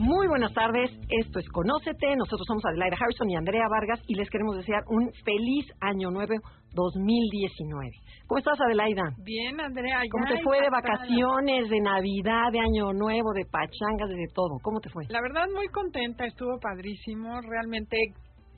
[0.00, 4.30] Muy buenas tardes, esto es Conócete, nosotros somos Adelaida Harrison y Andrea Vargas y les
[4.30, 6.32] queremos desear un feliz año nuevo
[6.72, 7.84] 2019.
[8.26, 9.12] ¿Cómo estás Adelaida?
[9.22, 10.00] Bien, Andrea.
[10.10, 14.56] ¿Cómo te fue de vacaciones, de Navidad, de Año Nuevo, de pachangas, de todo?
[14.62, 15.04] ¿Cómo te fue?
[15.10, 17.98] La verdad muy contenta, estuvo padrísimo, realmente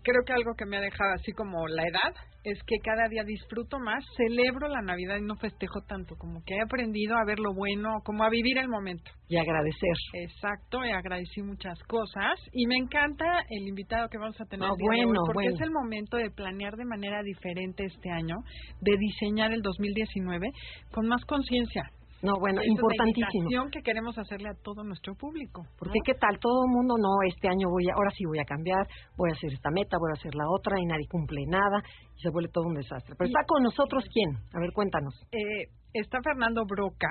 [0.04, 3.22] creo que algo que me ha dejado así como la edad es que cada día
[3.24, 7.38] disfruto más, celebro la Navidad y no festejo tanto, como que he aprendido a ver
[7.38, 9.10] lo bueno, como a vivir el momento.
[9.28, 9.96] Y agradecer.
[10.14, 15.20] Exacto, y agradecí muchas cosas y me encanta el invitado que vamos a tener bueno,
[15.26, 18.36] porque es el momento de planear de manera diferente este año,
[18.80, 20.50] de diseñar el 2019
[20.92, 21.90] con más conciencia
[22.22, 23.66] no, bueno, importantísimo.
[23.66, 25.66] Es que queremos hacerle a todo nuestro público.
[25.76, 28.44] Porque qué tal, todo el mundo, no, este año voy a, ahora sí voy a
[28.44, 28.86] cambiar,
[29.18, 31.82] voy a hacer esta meta, voy a hacer la otra y nadie cumple nada
[32.16, 33.16] y se vuelve todo un desastre.
[33.18, 34.38] Pero está con nosotros quién?
[34.54, 35.14] A ver, cuéntanos.
[35.32, 37.10] Eh, está Fernando Broca,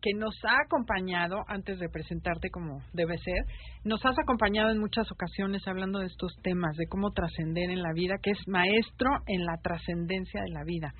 [0.00, 3.42] que nos ha acompañado, antes de presentarte como debe ser,
[3.82, 7.92] nos has acompañado en muchas ocasiones hablando de estos temas, de cómo trascender en la
[7.92, 10.92] vida, que es maestro en la trascendencia de la vida.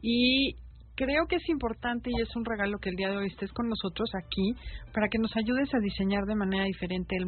[0.00, 0.56] Y
[0.98, 3.68] creo que es importante y es un regalo que el día de hoy estés con
[3.68, 4.52] nosotros aquí
[4.92, 7.24] para que nos ayudes a diseñar de manera diferente el,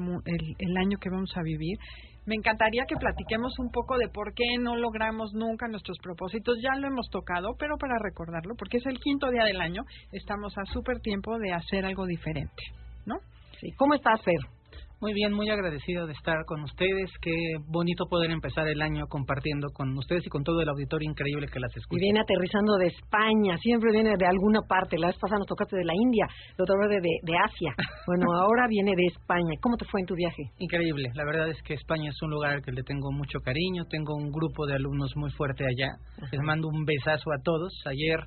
[0.58, 1.78] el, año que vamos a vivir.
[2.26, 6.58] Me encantaría que platiquemos un poco de por qué no logramos nunca nuestros propósitos.
[6.62, 10.52] Ya lo hemos tocado, pero para recordarlo, porque es el quinto día del año, estamos
[10.58, 12.62] a súper tiempo de hacer algo diferente,
[13.06, 13.18] ¿no?
[13.60, 13.70] Sí.
[13.78, 14.59] ¿Cómo estás, Fer?
[15.00, 17.10] Muy bien, muy agradecido de estar con ustedes.
[17.22, 17.32] Qué
[17.66, 21.58] bonito poder empezar el año compartiendo con ustedes y con todo el auditorio increíble que
[21.58, 21.96] las escucha.
[21.96, 24.98] Y viene aterrizando de España, siempre viene de alguna parte.
[24.98, 26.26] La vez pasada nos tocaste de la India,
[26.58, 27.72] la otra vez de, de Asia.
[28.06, 29.54] Bueno, ahora viene de España.
[29.62, 30.42] ¿Cómo te fue en tu viaje?
[30.58, 31.10] Increíble.
[31.14, 33.84] La verdad es que España es un lugar al que le tengo mucho cariño.
[33.88, 35.94] Tengo un grupo de alumnos muy fuerte allá.
[36.32, 37.72] Les mando un besazo a todos.
[37.86, 38.18] Ayer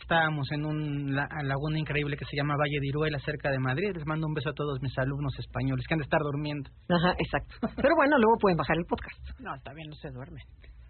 [0.00, 3.90] Estábamos en una laguna increíble que se llama Valle de Iruela, cerca de Madrid.
[3.94, 6.70] Les mando un beso a todos mis alumnos españoles que han de estar durmiendo.
[6.88, 7.56] Ajá, exacto.
[7.76, 9.40] Pero bueno, luego pueden bajar el podcast.
[9.40, 10.44] No, está bien, no se duermen.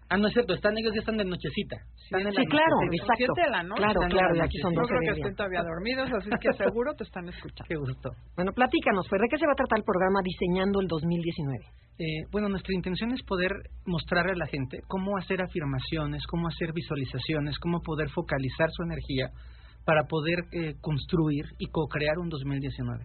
[0.09, 1.75] Ah, no es cierto, están ellos ya están de nochecita.
[1.99, 3.33] sí, claro, exacto.
[3.75, 7.03] Claro, claro, y aquí son dos creo que estén todavía dormidos, así que seguro te
[7.03, 7.65] están escuchando.
[7.67, 8.11] Qué gusto.
[8.35, 11.59] Bueno, platícanos, ¿de qué se va a tratar el programa Diseñando el 2019?
[11.99, 13.51] Eh, bueno, nuestra intención es poder
[13.85, 19.31] mostrarle a la gente cómo hacer afirmaciones, cómo hacer visualizaciones, cómo poder focalizar su energía
[19.83, 23.03] para poder eh, construir y co-crear un 2019.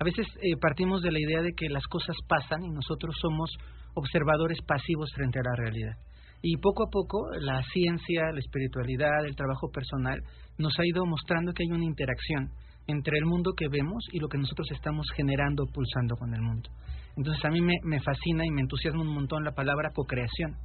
[0.00, 3.50] A veces eh, partimos de la idea de que las cosas pasan y nosotros somos
[3.94, 5.96] observadores pasivos frente a la realidad.
[6.40, 10.22] Y poco a poco la ciencia, la espiritualidad, el trabajo personal
[10.56, 12.50] nos ha ido mostrando que hay una interacción
[12.86, 16.70] entre el mundo que vemos y lo que nosotros estamos generando, pulsando con el mundo.
[17.16, 20.56] Entonces a mí me, fascina y me entusiasma un montón la palabra co-creación,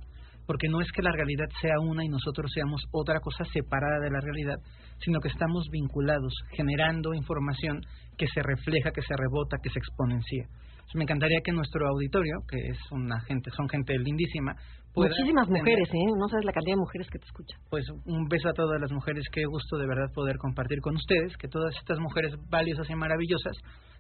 [0.46, 4.12] porque no es que la realidad sea una y nosotros seamos otra cosa separada de
[4.12, 4.58] la realidad,
[5.00, 7.82] sino que estamos vinculados, generando información
[8.18, 10.48] que se refleja, que se rebota, que se exponencia
[10.96, 14.56] me encantaría que nuestro auditorio, que es una gente, son gente lindísima,
[14.96, 16.06] Muchísimas mujeres, ¿eh?
[16.18, 17.60] No sabes la cantidad de mujeres que te escuchan.
[17.70, 21.36] Pues un beso a todas las mujeres, qué gusto de verdad poder compartir con ustedes,
[21.38, 23.58] que todas estas mujeres valiosas y maravillosas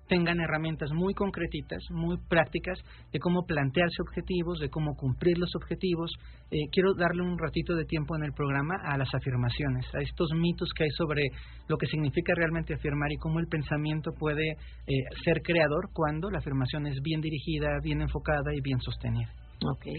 [0.08, 2.78] tengan herramientas muy concretitas, muy prácticas
[3.12, 6.12] de cómo plantearse objetivos, de cómo cumplir los objetivos.
[6.52, 10.30] Eh, quiero darle un ratito de tiempo en el programa a las afirmaciones, a estos
[10.36, 11.24] mitos que hay sobre
[11.68, 14.94] lo que significa realmente afirmar y cómo el pensamiento puede eh,
[15.24, 19.30] ser creador cuando la afirmación es bien dirigida, bien enfocada y bien sostenida.
[19.63, 19.94] Okay.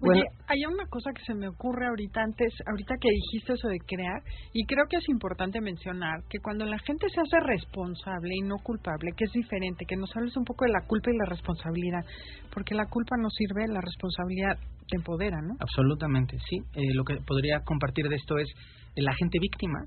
[0.00, 3.78] Bueno, hay una cosa que se me ocurre ahorita antes, ahorita que dijiste eso de
[3.78, 4.22] crear,
[4.52, 8.56] y creo que es importante mencionar que cuando la gente se hace responsable y no
[8.62, 12.04] culpable, que es diferente, que nos hables un poco de la culpa y la responsabilidad,
[12.52, 14.58] porque la culpa no sirve, la responsabilidad
[14.88, 15.54] te empodera, ¿no?
[15.60, 16.58] Absolutamente, sí.
[16.74, 18.48] Eh, lo que podría compartir de esto es
[18.96, 19.86] la gente víctima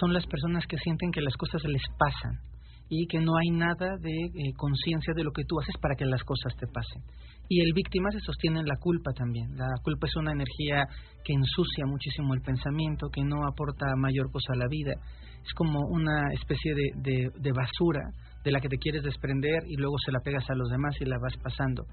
[0.00, 2.53] son las personas que sienten que las cosas les pasan
[2.88, 6.04] y que no hay nada de eh, conciencia de lo que tú haces para que
[6.04, 7.02] las cosas te pasen.
[7.48, 9.56] Y el víctima se sostiene en la culpa también.
[9.56, 10.84] La culpa es una energía
[11.24, 14.94] que ensucia muchísimo el pensamiento, que no aporta mayor cosa a la vida.
[15.44, 18.00] Es como una especie de, de, basura
[18.44, 21.04] de la que te quieres desprender y luego se la pegas a los demás y
[21.04, 21.84] la vas pasando.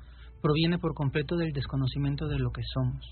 [0.41, 3.05] Proviene por completo del desconocimiento de lo que somos.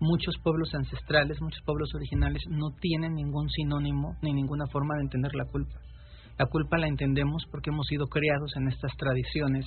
[0.00, 5.34] Muchos pueblos ancestrales, muchos pueblos originales no tienen ningún sinónimo ni ninguna forma de entender
[5.34, 5.78] la culpa.
[6.40, 9.66] La culpa la entendemos porque hemos sido creados en estas tradiciones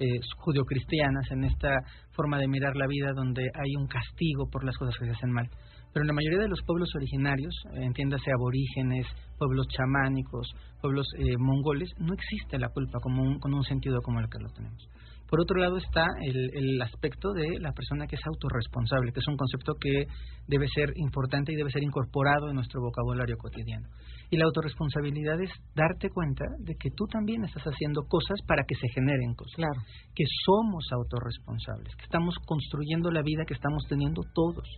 [0.00, 0.06] eh,
[0.38, 1.68] judio-cristianas, en esta
[2.12, 5.30] forma de mirar la vida donde hay un castigo por las cosas que se hacen
[5.30, 5.50] mal.
[5.92, 9.06] Pero en la mayoría de los pueblos originarios, eh, entiéndase aborígenes,
[9.36, 10.48] pueblos chamánicos,
[10.80, 14.38] pueblos eh, mongoles, no existe la culpa como un, con un sentido como el que
[14.38, 14.88] lo tenemos.
[15.28, 19.28] Por otro lado está el, el, aspecto de la persona que es autorresponsable, que es
[19.28, 20.06] un concepto que
[20.46, 23.88] debe ser importante y debe ser incorporado en nuestro vocabulario cotidiano.
[24.30, 28.74] Y la autorresponsabilidad es darte cuenta de que tú también estás haciendo cosas para que
[28.74, 29.56] se generen cosas.
[29.56, 29.80] Claro.
[30.14, 34.68] Que somos autorresponsables, que estamos construyendo la vida que estamos teniendo todos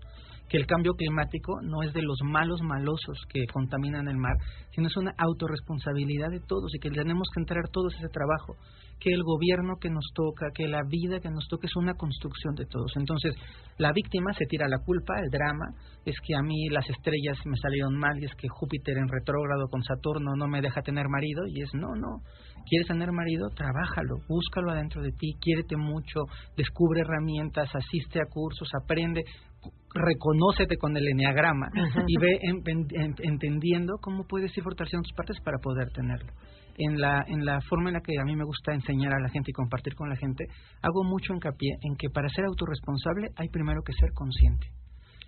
[0.49, 4.37] que el cambio climático no es de los malos malosos que contaminan el mar,
[4.75, 8.55] sino es una autorresponsabilidad de todos y que tenemos que entrar todos ese trabajo,
[8.99, 12.55] que el gobierno que nos toca, que la vida que nos toca es una construcción
[12.55, 12.93] de todos.
[12.97, 13.35] Entonces,
[13.79, 17.57] la víctima se tira la culpa, el drama, es que a mí las estrellas me
[17.57, 21.45] salieron mal y es que Júpiter en retrógrado con Saturno no me deja tener marido
[21.47, 22.23] y es no, no.
[22.69, 23.49] ¿Quieres tener marido?
[23.51, 26.23] Trabájalo, búscalo adentro de ti, quiérete mucho,
[26.57, 29.23] descubre herramientas, asiste a cursos, aprende,
[29.95, 31.69] reconócete con el enneagrama
[32.07, 32.41] y ve
[33.23, 36.33] entendiendo cómo puedes ir fortaleciendo tus partes para poder tenerlo.
[36.79, 39.31] En la, en la forma en la que a mí me gusta enseñar a la
[39.31, 40.45] gente y compartir con la gente,
[40.83, 44.67] hago mucho hincapié en que para ser autorresponsable hay primero que ser consciente.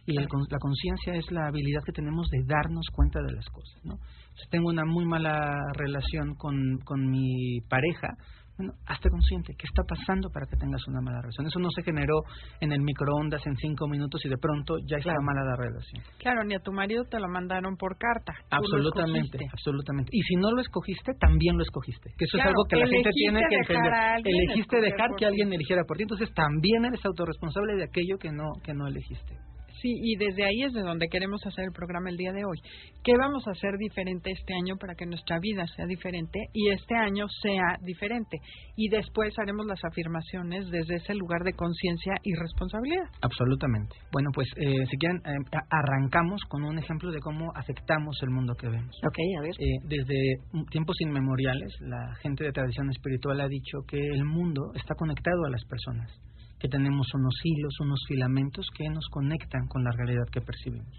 [0.08, 3.78] Y la conciencia es la habilidad que tenemos de darnos cuenta de las cosas.
[3.84, 3.98] ¿no?
[4.36, 8.16] Si tengo una muy mala relación con, con mi pareja,
[8.58, 11.46] bueno, hazte consciente, ¿qué está pasando para que tengas una mala relación?
[11.46, 12.26] Eso no se generó
[12.60, 16.02] en el microondas en cinco minutos y de pronto ya está mala la relación.
[16.18, 18.34] Claro, ni a tu marido te lo mandaron por carta.
[18.50, 20.10] Absolutamente, absolutamente.
[20.12, 22.10] Y si no lo escogiste, también lo escogiste.
[22.18, 23.92] Que eso es algo que la gente tiene que entender.
[24.24, 28.50] Elegiste dejar que alguien eligiera por ti, entonces también eres autorresponsable de aquello que no,
[28.64, 29.38] que no elegiste.
[29.80, 32.58] Sí, y desde ahí es de donde queremos hacer el programa el día de hoy.
[33.04, 36.96] ¿Qué vamos a hacer diferente este año para que nuestra vida sea diferente y este
[36.96, 38.38] año sea diferente?
[38.76, 43.06] Y después haremos las afirmaciones desde ese lugar de conciencia y responsabilidad.
[43.22, 43.94] Absolutamente.
[44.12, 48.54] Bueno, pues eh, si quieren, eh, arrancamos con un ejemplo de cómo afectamos el mundo
[48.54, 48.96] que vemos.
[49.06, 49.54] Ok, a ver.
[49.58, 54.94] Eh, desde tiempos inmemoriales, la gente de tradición espiritual ha dicho que el mundo está
[54.94, 56.10] conectado a las personas
[56.58, 60.92] que tenemos unos hilos, unos filamentos que nos conectan con la realidad que percibimos.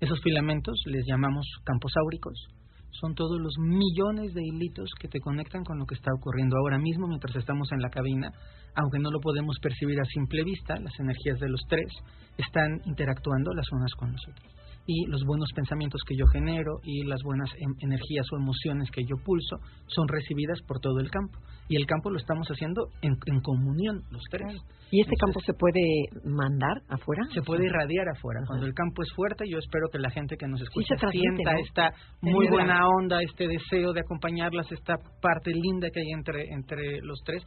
[0.00, 2.48] Esos filamentos les llamamos campos áuricos.
[2.90, 6.78] Son todos los millones de hilitos que te conectan con lo que está ocurriendo ahora
[6.78, 8.32] mismo mientras estamos en la cabina.
[8.74, 11.92] Aunque no lo podemos percibir a simple vista, las energías de los tres
[12.36, 14.57] están interactuando las unas con las otras
[14.88, 19.02] y los buenos pensamientos que yo genero y las buenas em, energías o emociones que
[19.04, 21.38] yo pulso son recibidas por todo el campo.
[21.68, 24.56] Y el campo lo estamos haciendo en, comunión los tres.
[24.90, 25.84] ¿Y este campo se puede
[26.24, 27.22] mandar afuera?
[27.34, 28.40] Se puede irradiar afuera.
[28.46, 31.92] Cuando el campo es fuerte, yo espero que la gente que nos escucha sienta esta
[32.22, 37.20] muy buena onda, este deseo de acompañarlas, esta parte linda que hay entre, entre los
[37.26, 37.44] tres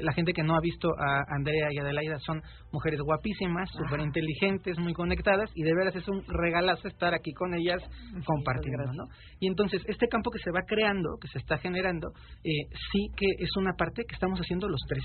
[0.00, 2.40] la gente que no ha visto a Andrea y Adelaida son
[2.72, 7.54] mujeres guapísimas, súper inteligentes, muy conectadas y de veras es un regalazo estar aquí con
[7.54, 7.82] ellas
[8.24, 9.04] compartiendo, ¿no?
[9.40, 12.08] Y entonces este campo que se va creando, que se está generando,
[12.44, 15.04] eh, sí que es una parte que estamos haciendo los tres.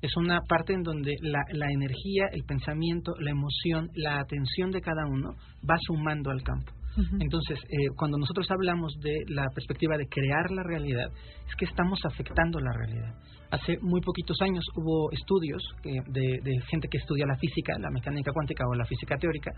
[0.00, 4.80] Es una parte en donde la, la energía, el pensamiento, la emoción, la atención de
[4.80, 5.34] cada uno
[5.68, 6.72] va sumando al campo.
[7.20, 11.06] Entonces, eh, cuando nosotros hablamos de la perspectiva de crear la realidad,
[11.48, 13.14] es que estamos afectando la realidad.
[13.52, 18.32] Hace muy poquitos años hubo estudios eh, de, gente que estudia la física, la mecánica
[18.32, 19.50] cuántica o la física teórica,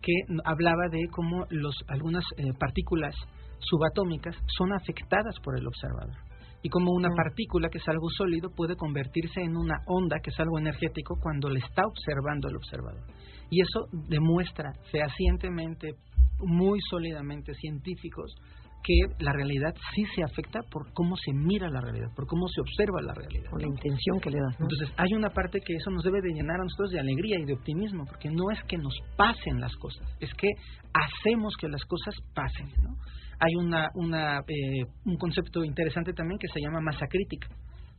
[0.00, 0.12] que
[0.44, 3.14] hablaba de cómo los, algunas eh, partículas
[3.58, 6.16] subatómicas son afectadas por el observador
[6.62, 10.40] y cómo una partícula que es algo sólido puede convertirse en una onda que es
[10.40, 13.04] algo energético cuando le está observando el observador.
[13.50, 15.96] Y eso demuestra fehacientemente
[16.38, 18.34] muy sólidamente científicos
[18.82, 22.60] que la realidad sí se afecta por cómo se mira la realidad, por cómo se
[22.60, 23.50] observa la realidad.
[23.50, 24.60] Por la intención que le das.
[24.60, 27.44] Entonces, hay una parte que eso nos debe de llenar a nosotros de alegría y
[27.44, 30.48] de optimismo, porque no es que nos pasen las cosas, es que
[30.92, 32.68] hacemos que las cosas pasen.
[32.82, 32.96] ¿no?
[33.38, 37.48] Hay una, una, eh, un concepto interesante también que se llama masa crítica.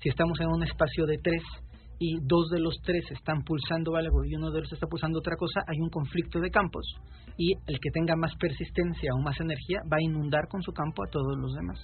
[0.02, 1.42] Si estamos en un espacio de tres,
[2.00, 5.36] y dos de los tres están pulsando algo y uno de los está pulsando otra
[5.36, 6.86] cosa, hay un conflicto de campos
[7.38, 11.04] y el que tenga más persistencia o más energía va a inundar con su campo
[11.04, 11.80] a todos los demás.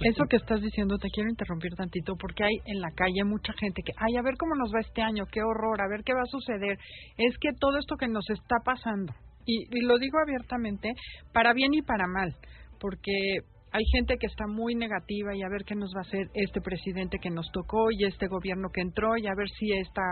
[0.00, 3.82] Eso que estás diciendo, te quiero interrumpir tantito, porque hay en la calle mucha gente
[3.84, 6.22] que, ay, a ver cómo nos va este año, qué horror, a ver qué va
[6.22, 6.78] a suceder.
[7.18, 9.12] Es que todo esto que nos está pasando,
[9.44, 10.94] y, y lo digo abiertamente,
[11.34, 12.34] para bien y para mal,
[12.80, 13.40] porque
[13.72, 16.60] hay gente que está muy negativa y a ver qué nos va a hacer este
[16.60, 20.02] presidente que nos tocó y este gobierno que entró y a ver si está,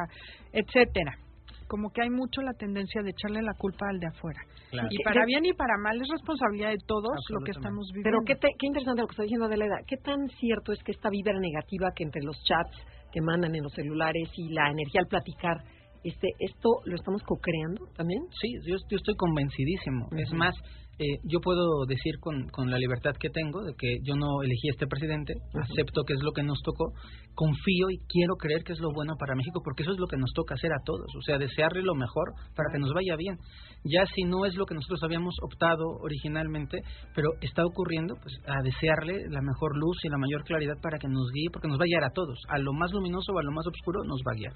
[0.52, 1.18] etcétera.
[1.66, 4.40] Como que hay mucho la tendencia de echarle la culpa al de afuera.
[4.72, 8.24] Y para bien y para mal es responsabilidad de todos lo que estamos viviendo.
[8.24, 9.76] Pero qué, qué interesante lo que está diciendo Adelaida.
[9.86, 12.74] ¿Qué tan cierto es que esta vibra negativa que entre los chats
[13.12, 15.56] que mandan en los celulares y la energía al platicar.
[16.04, 18.22] Este, ¿Esto lo estamos co-creando también?
[18.40, 20.08] Sí, yo, yo estoy convencidísimo.
[20.16, 20.54] Es más,
[21.00, 24.68] eh, yo puedo decir con, con, la libertad que tengo de que yo no elegí
[24.68, 26.92] a este presidente, acepto que es lo que nos tocó,
[27.36, 30.16] confío y quiero creer que es lo bueno para México, porque eso es lo que
[30.16, 33.38] nos toca hacer a todos, o sea, desearle lo mejor para que nos vaya bien.
[33.84, 36.78] Ya si no es lo que nosotros habíamos optado originalmente,
[37.14, 41.06] pero está ocurriendo, pues a desearle la mejor luz y la mayor claridad para que
[41.06, 43.44] nos guíe, porque nos va a guiar a todos, a lo más luminoso o a
[43.44, 44.54] lo más oscuro nos va a guiar.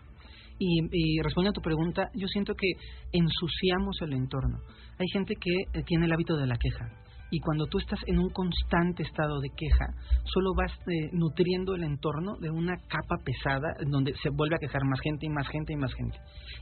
[0.64, 2.71] Y, y respondiendo a tu pregunta, yo siento que
[3.12, 4.59] ensuciamos el entorno.
[4.97, 6.87] Hay gente que eh, tiene el hábito de la queja.
[7.33, 9.87] Y cuando tú estás en un constante estado de queja,
[10.23, 14.85] solo vas eh, nutriendo el entorno de una capa pesada donde se vuelve a quejar
[14.85, 16.19] más gente y más gente y más gente.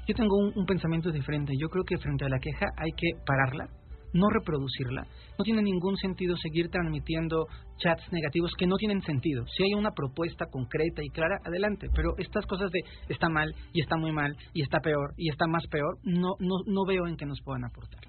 [0.08, 1.52] Yo tengo un pensamiento diferente.
[1.60, 3.68] Yo creo que frente a la queja hay que pararla,
[4.12, 5.06] no reproducirla.
[5.38, 7.46] No tiene ningún sentido seguir transmitiendo
[7.78, 9.44] chats negativos que no tienen sentido.
[9.56, 11.88] Si hay una propuesta concreta y clara, adelante.
[11.94, 15.46] Pero estas cosas de está mal y está muy mal y está peor y está
[15.46, 18.00] más peor, no, no, no veo en qué nos puedan aportar.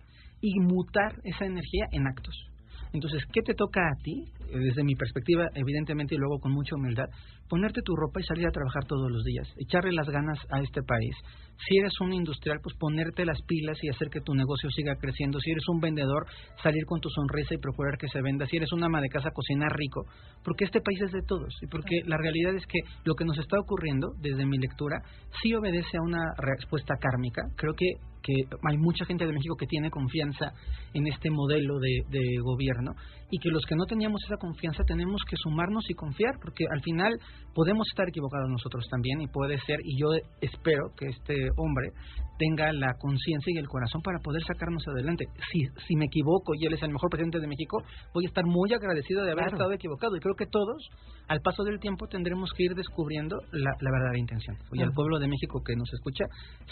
[0.42, 2.36] Y mutar esa energía en actos.
[2.94, 4.26] Entonces, ¿qué te toca a ti?
[4.52, 7.06] Desde mi perspectiva, evidentemente, y luego con mucha humildad,
[7.50, 10.82] ponerte tu ropa y salir a trabajar todos los días, echarle las ganas a este
[10.84, 11.16] país.
[11.68, 15.40] Si eres un industrial, pues ponerte las pilas y hacer que tu negocio siga creciendo.
[15.40, 16.26] Si eres un vendedor,
[16.64, 18.48] salir con tu sonrisa y procurar que se venda.
[18.48, 20.06] Si eres un ama de casa, cocinar rico.
[20.44, 21.54] Porque este país es de todos.
[21.62, 25.04] Y porque la realidad es que lo que nos está ocurriendo, desde mi lectura,
[25.42, 27.44] sí obedece a una respuesta kármica.
[27.56, 27.86] Creo que
[28.22, 28.34] que
[28.70, 30.54] hay mucha gente de México que tiene confianza
[30.94, 32.94] en este modelo de, de, gobierno
[33.32, 36.82] y que los que no teníamos esa confianza tenemos que sumarnos y confiar porque al
[36.82, 37.18] final
[37.56, 40.10] podemos estar equivocados nosotros también y puede ser y yo
[40.42, 41.90] espero que este hombre
[42.42, 45.26] tenga la conciencia y el corazón para poder sacarnos adelante.
[45.52, 47.84] Si, si me equivoco y él es el mejor presidente de México,
[48.16, 50.16] voy a estar muy agradecido de haber estado equivocado.
[50.16, 50.90] Y creo que todos
[51.28, 54.58] al paso del tiempo tendremos que ir descubriendo la, la verdadera intención.
[54.74, 56.26] Y al pueblo de México que nos escucha,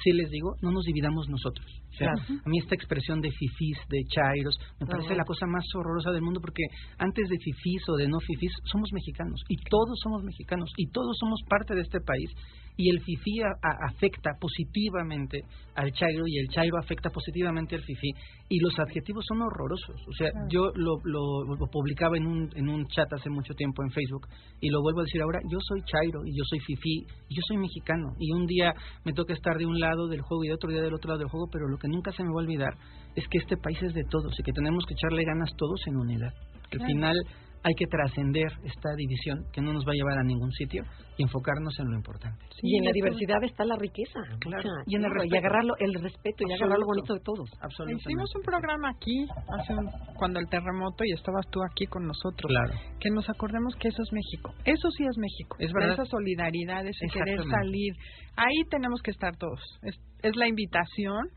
[0.04, 1.68] si les digo, no nos dividamos nosotros.
[2.02, 6.24] A mí esta expresión de fifís, de chairos, me parece la cosa más horrorosa del
[6.24, 6.64] mundo porque
[6.98, 9.44] antes de fifís o de no fifís, somos mexicanos.
[9.48, 10.72] Y todos somos mexicanos.
[10.78, 12.32] Y todos somos parte de este país
[12.78, 15.42] y el FIFI afecta positivamente
[15.76, 18.12] al Chairo y el Chairo afecta positivamente al FIFI
[18.50, 20.02] y los adjetivos son horrorosos.
[20.08, 23.92] O sea, yo lo, lo, publicaba en un, en un chat hace mucho tiempo en
[23.92, 24.28] Facebook
[24.62, 27.42] y lo vuelvo a decir ahora, yo soy Chairo y yo soy FIFI y yo
[27.48, 28.74] soy mexicano y un día
[29.06, 31.20] me toca estar de un lado del juego y de otro día del otro lado
[31.20, 32.74] del juego, pero lo que nunca se me va a olvidar
[33.16, 35.98] es que este país es de todos y que tenemos que echarle ganas todos en
[35.98, 36.34] unidad.
[36.72, 37.18] Al final
[37.64, 40.84] hay que trascender esta división que no nos va a llevar a ningún sitio
[41.18, 42.40] y enfocarnos en lo importante.
[42.62, 44.20] y en la diversidad está la riqueza.
[44.40, 44.64] Claro.
[44.86, 47.50] y en el y agarrarlo, el respeto y agarrar lo bonito de todos.
[47.62, 48.04] Absolutamente.
[48.08, 49.28] Hicimos un programa aquí
[49.60, 49.74] hace
[50.16, 52.48] cuando el terremoto y estabas tú aquí con nosotros.
[52.48, 52.74] Claro.
[53.00, 54.54] Que nos acordemos que eso es México.
[54.64, 55.58] Eso sí es México.
[55.60, 55.94] Es verdad.
[55.94, 57.94] Esa solidaridad, ese querer salir.
[58.38, 59.60] Ahí tenemos que estar todos.
[59.84, 61.28] Es, es la invitación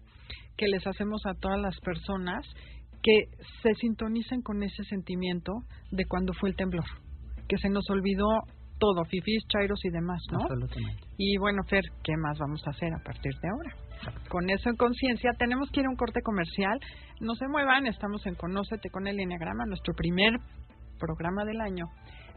[0.57, 2.47] que les hacemos a todas las personas
[3.03, 3.25] que
[3.63, 5.53] se sintonicen con ese sentimiento
[5.91, 6.85] de cuando fue el temblor,
[7.49, 8.27] que se nos olvidó
[8.79, 10.41] todo, fifís, chairos y demás, ¿no?
[11.17, 13.77] Y bueno, Fer, ¿qué más vamos a hacer a partir de ahora?
[14.29, 16.81] Con eso en conciencia, tenemos que ir a un corte comercial.
[17.21, 20.33] No se muevan, estamos en Conócete con el Enneagrama, nuestro primer
[20.99, 21.87] programa del año.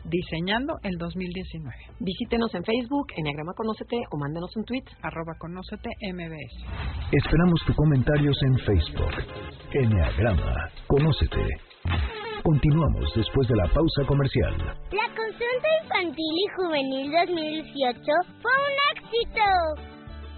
[0.05, 1.73] Diseñando el 2019.
[1.99, 4.85] Visítenos en Facebook, Enneagrama Conócete o mándenos un tweet.
[5.01, 6.61] Arroba Conócete MBS.
[7.11, 9.15] Esperamos tus comentarios en Facebook.
[9.73, 11.41] Enneagrama Conócete.
[12.43, 14.53] Continuamos después de la pausa comercial.
[14.93, 17.97] La consulta infantil y juvenil 2018
[18.43, 19.95] fue un éxito.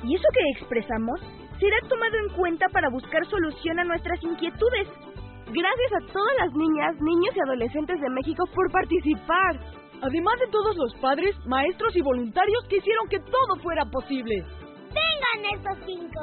[0.08, 1.20] ¿Y eso que expresamos
[1.60, 4.88] será tomado en cuenta para buscar solución a nuestras inquietudes?
[5.50, 9.56] Gracias a todas las niñas, niños y adolescentes de México por participar.
[10.01, 14.44] Además de todos los padres, maestros y voluntarios que hicieron que todo fuera posible.
[14.92, 16.22] ¡Vengan esos cinco!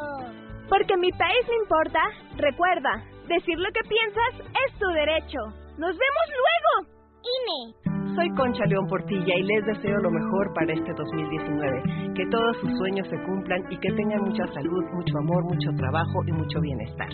[0.69, 2.01] Porque mi país me importa,
[2.37, 5.39] recuerda, decir lo que piensas es tu derecho.
[5.79, 6.94] ¡Nos vemos luego!
[7.25, 7.95] INE.
[8.15, 12.15] Soy Concha León Portilla y les deseo lo mejor para este 2019.
[12.15, 16.23] Que todos sus sueños se cumplan y que tengan mucha salud, mucho amor, mucho trabajo
[16.27, 17.09] y mucho bienestar.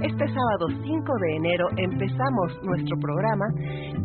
[0.00, 3.44] Este sábado 5 de enero empezamos nuestro programa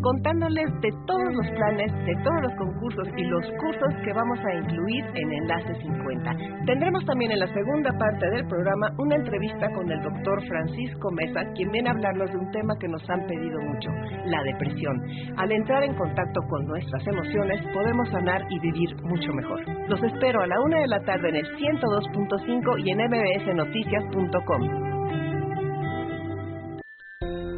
[0.01, 4.55] contándoles de todos los planes, de todos los concursos y los cursos que vamos a
[4.55, 6.35] incluir en Enlace 50.
[6.65, 11.41] Tendremos también en la segunda parte del programa una entrevista con el doctor Francisco Mesa,
[11.55, 13.89] quien viene a hablarnos de un tema que nos han pedido mucho,
[14.25, 14.99] la depresión.
[15.37, 19.61] Al entrar en contacto con nuestras emociones, podemos sanar y vivir mucho mejor.
[19.87, 24.89] Los espero a la una de la tarde en el 102.5 y en mbsnoticias.com.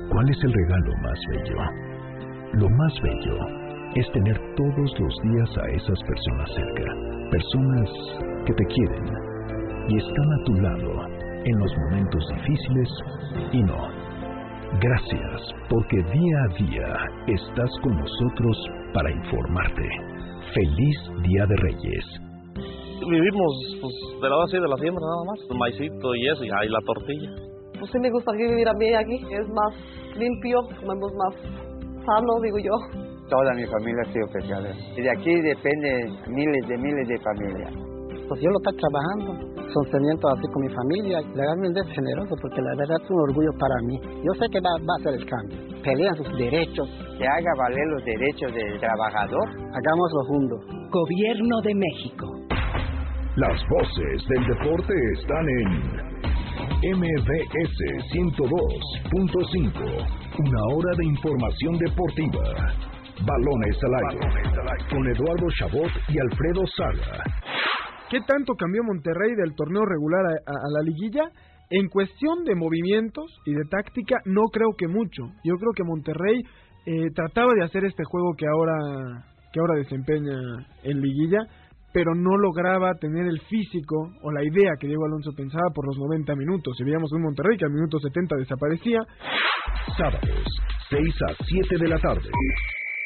[0.09, 1.57] ¿Cuál es el regalo más bello?
[2.53, 3.37] Lo más bello
[3.95, 6.93] es tener todos los días a esas personas cerca,
[7.31, 7.89] personas
[8.45, 9.05] que te quieren
[9.89, 12.89] y están a tu lado en los momentos difíciles
[13.51, 14.00] y no.
[14.79, 16.87] Gracias porque día a día
[17.27, 18.57] estás con nosotros
[18.93, 19.83] para informarte.
[20.53, 20.97] Feliz
[21.27, 22.05] Día de Reyes.
[23.05, 23.51] Vivimos
[23.81, 26.69] pues, de la base de la siembra nada más, el maicito y eso, y ahí
[26.69, 27.29] la tortilla.
[27.77, 29.75] Pues sí me gusta vivir a mí aquí, es más
[30.15, 31.35] limpio, comemos más
[32.05, 32.71] sano, digo yo.
[33.29, 34.73] Toda mi familia ha sido especial.
[34.95, 37.90] Y de aquí depende miles de miles de familias.
[38.31, 39.35] Pues yo lo estoy trabajando,
[39.75, 41.19] sostenimiento así con mi familia.
[41.35, 43.99] Legalmente es generoso porque la verdad es un orgullo para mí.
[44.23, 45.59] Yo sé que va, va a ser el cambio.
[45.83, 46.87] Pelean sus derechos.
[47.19, 49.43] Que haga valer los derechos del trabajador.
[49.51, 50.63] Hagámoslo juntos.
[50.95, 52.23] Gobierno de México.
[53.35, 55.67] Las voces del deporte están en
[56.95, 57.79] MBS
[58.15, 59.75] 102.5.
[60.39, 62.47] Una hora de información deportiva.
[63.27, 64.23] Balones al aire.
[64.87, 67.27] Con Eduardo Chabot y Alfredo Saga.
[68.11, 71.31] ¿Qué tanto cambió Monterrey del torneo regular a, la liguilla?
[71.69, 75.23] En cuestión de movimientos y de táctica, no creo que mucho.
[75.45, 76.43] Yo creo que Monterrey
[76.85, 80.35] eh, trataba de hacer este juego que ahora que ahora desempeña
[80.83, 81.39] en liguilla,
[81.93, 85.97] pero no lograba tener el físico o la idea que Diego Alonso pensaba por los
[85.97, 86.75] 90 minutos.
[86.77, 88.99] Si veíamos un Monterrey que al minuto 70 desaparecía.
[89.97, 90.45] Sábados,
[90.89, 92.29] 6 a 7 de la tarde.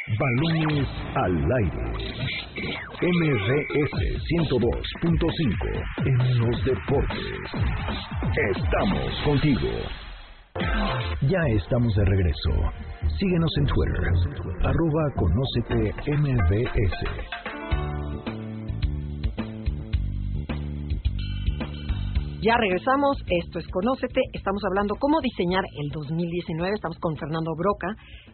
[0.08, 1.86] Balones al aire.
[3.02, 7.42] MBS 102.5 en los deportes.
[8.56, 9.72] Estamos contigo.
[11.22, 12.52] Ya estamos de regreso.
[13.18, 14.14] Síguenos en Twitter.
[14.62, 17.55] Arroba Conócete MBS.
[22.46, 27.88] Ya regresamos, esto es Conócete, estamos hablando cómo diseñar el 2019, estamos con Fernando Broca.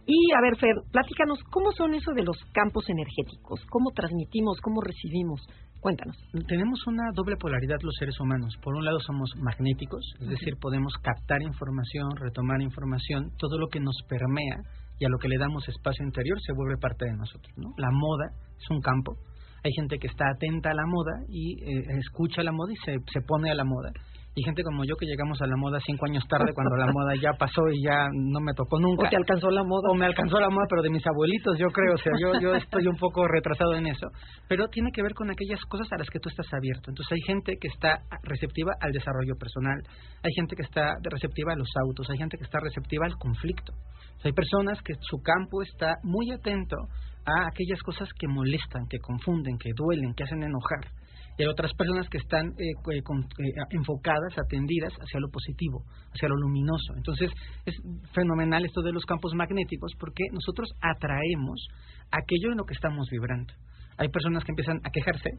[0.06, 3.63] Y a ver, Fer, platícanos, ¿cómo son eso de los campos energéticos?
[3.70, 5.39] ¿Cómo transmitimos, cómo recibimos?
[5.80, 6.18] Cuéntanos.
[6.46, 8.53] Tenemos una doble polaridad los seres humanos.
[8.62, 13.80] Por un lado somos magnéticos, es decir, podemos captar información, retomar información, todo lo que
[13.80, 14.60] nos permea
[15.00, 17.54] y a lo que le damos espacio interior se vuelve parte de nosotros.
[17.56, 17.71] ¿no?
[17.78, 18.28] La moda
[18.60, 19.15] es un campo
[19.63, 22.93] hay gente que está atenta a la moda y eh, escucha la moda y se,
[23.12, 23.91] se pone a la moda.
[24.34, 27.15] Y gente como yo que llegamos a la moda cinco años tarde cuando la moda
[27.21, 29.08] ya pasó y ya no me tocó nunca.
[29.08, 29.91] O te alcanzó la moda.
[29.91, 31.95] O me alcanzó la moda, pero de mis abuelitos, yo creo.
[31.95, 34.08] O sea, yo, yo estoy un poco retrasado en eso.
[34.47, 36.91] Pero tiene que ver con aquellas cosas a las que tú estás abierto.
[36.91, 39.84] Entonces hay gente que está receptiva al desarrollo personal.
[40.24, 42.10] Hay gente que está receptiva a los autos.
[42.10, 43.74] Hay gente que está receptiva al conflicto.
[43.74, 46.78] O sea, hay personas que su campo está muy atento
[47.25, 50.91] a aquellas cosas que molestan, que confunden, que duelen, que hacen enojar.
[51.38, 56.27] Y hay otras personas que están eh, con, eh, enfocadas, atendidas hacia lo positivo, hacia
[56.27, 56.93] lo luminoso.
[56.97, 57.31] Entonces
[57.65, 57.75] es
[58.13, 61.67] fenomenal esto de los campos magnéticos porque nosotros atraemos
[62.12, 63.53] aquello en lo que estamos vibrando.
[63.97, 65.29] Hay personas que empiezan a quejarse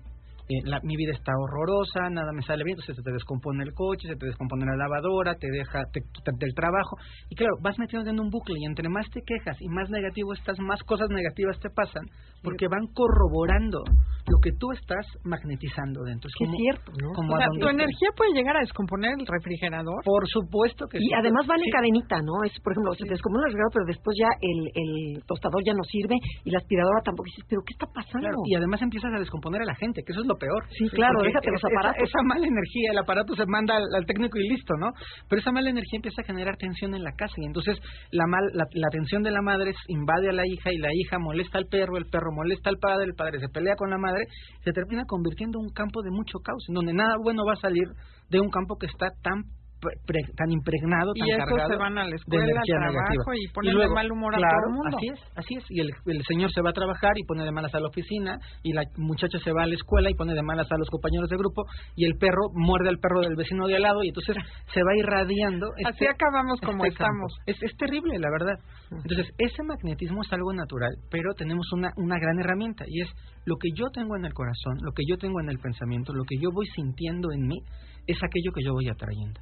[0.49, 3.73] eh, la, mi vida está horrorosa, nada me sale bien, entonces se te descompone el
[3.75, 6.97] coche, se te descompone la lavadora, te deja te, te, del trabajo.
[7.31, 10.33] Y claro, vas metiendo en un bucle y entre más te quejas y más negativo
[10.33, 12.05] estás, más cosas negativas te pasan,
[12.43, 13.83] porque van corroborando
[14.27, 16.29] lo que tú estás magnetizando dentro.
[16.29, 17.13] Es, como, es cierto, ¿no?
[17.15, 20.03] Como o sea, tu energía puede llegar a descomponer el refrigerador.
[20.05, 21.09] Por supuesto que y sí.
[21.11, 22.43] Y además van en cadenita, ¿no?
[22.45, 24.93] Es, por ejemplo, se te descompone el refrigerador, pero después ya el, el
[25.27, 27.27] tostador ya no sirve y la aspiradora tampoco.
[27.29, 28.27] Y dices, ¿pero qué está pasando?
[28.27, 30.64] Claro, y además empiezas a descomponer a la gente, que eso es lo peor.
[30.71, 32.03] Sí, claro, Porque déjate los aparatos.
[32.03, 34.92] Esa, esa, mala energía, el aparato se manda al, al, técnico y listo, ¿no?
[35.29, 37.79] Pero esa mala energía empieza a generar tensión en la casa y entonces
[38.11, 41.18] la, mal, la, la tensión de la madre invade a la hija y la hija
[41.18, 44.25] molesta al perro, el perro molesta al padre, el padre se pelea con la madre,
[44.64, 47.57] se termina convirtiendo en un campo de mucho caos, en donde nada bueno va a
[47.57, 47.88] salir
[48.31, 49.45] de un campo que está tan
[49.83, 53.03] Pre, tan impregnado, tan y cargado se van a la escuela, de energía al trabajo
[53.03, 53.35] negativa.
[53.35, 54.97] y ponen y luego, de mal humor claro, a todo el mundo.
[54.97, 55.64] Así es, así es.
[55.71, 58.38] Y el, el, señor se va a trabajar y pone de malas a la oficina,
[58.62, 61.29] y la muchacha se va a la escuela y pone de malas a los compañeros
[61.29, 61.64] de grupo,
[61.97, 64.37] y el perro muerde al perro del vecino de al lado, y entonces
[64.73, 65.66] se va irradiando.
[65.77, 67.33] Este, Así acabamos como este estamos.
[67.47, 68.55] Es, es terrible, la verdad.
[68.90, 73.09] Entonces, ese magnetismo es algo natural, pero tenemos una, una gran herramienta, y es
[73.47, 76.25] lo que yo tengo en el corazón, lo que yo tengo en el pensamiento, lo
[76.25, 77.59] que yo voy sintiendo en mí,
[78.07, 79.40] es aquello que yo voy atrayendo.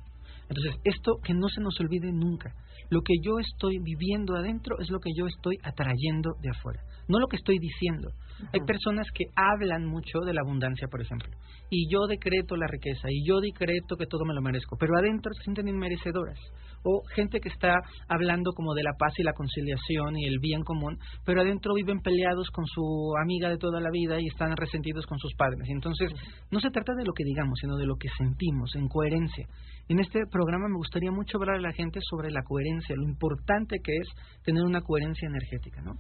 [0.51, 2.53] Entonces, esto que no se nos olvide nunca.
[2.91, 7.18] Lo que yo estoy viviendo adentro es lo que yo estoy atrayendo de afuera, no
[7.18, 8.09] lo que estoy diciendo.
[8.09, 8.49] Uh -huh.
[8.55, 11.31] Hay personas que hablan mucho de la abundancia, por ejemplo,
[11.68, 15.33] y yo decreto la riqueza, y yo decreto que todo me lo merezco, pero adentro
[15.35, 16.38] se sienten inmerecedoras.
[16.83, 17.75] O gente que está
[18.09, 20.96] hablando como de la paz y la conciliación y el bien común,
[21.27, 25.18] pero adentro viven peleados con su amiga de toda la vida y están resentidos con
[25.18, 25.68] sus padres.
[25.68, 26.11] Y entonces,
[26.51, 29.46] no se trata de lo que digamos, sino de lo que sentimos, en coherencia.
[29.88, 33.77] En este programa me gustaría mucho hablar a la gente sobre la coherencia, lo importante
[33.83, 34.09] que es
[34.44, 35.94] tener una coherencia energética, ¿no?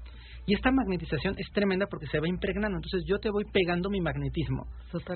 [0.50, 2.78] Y esta magnetización es tremenda porque se va impregnando.
[2.78, 4.66] Entonces yo te voy pegando mi magnetismo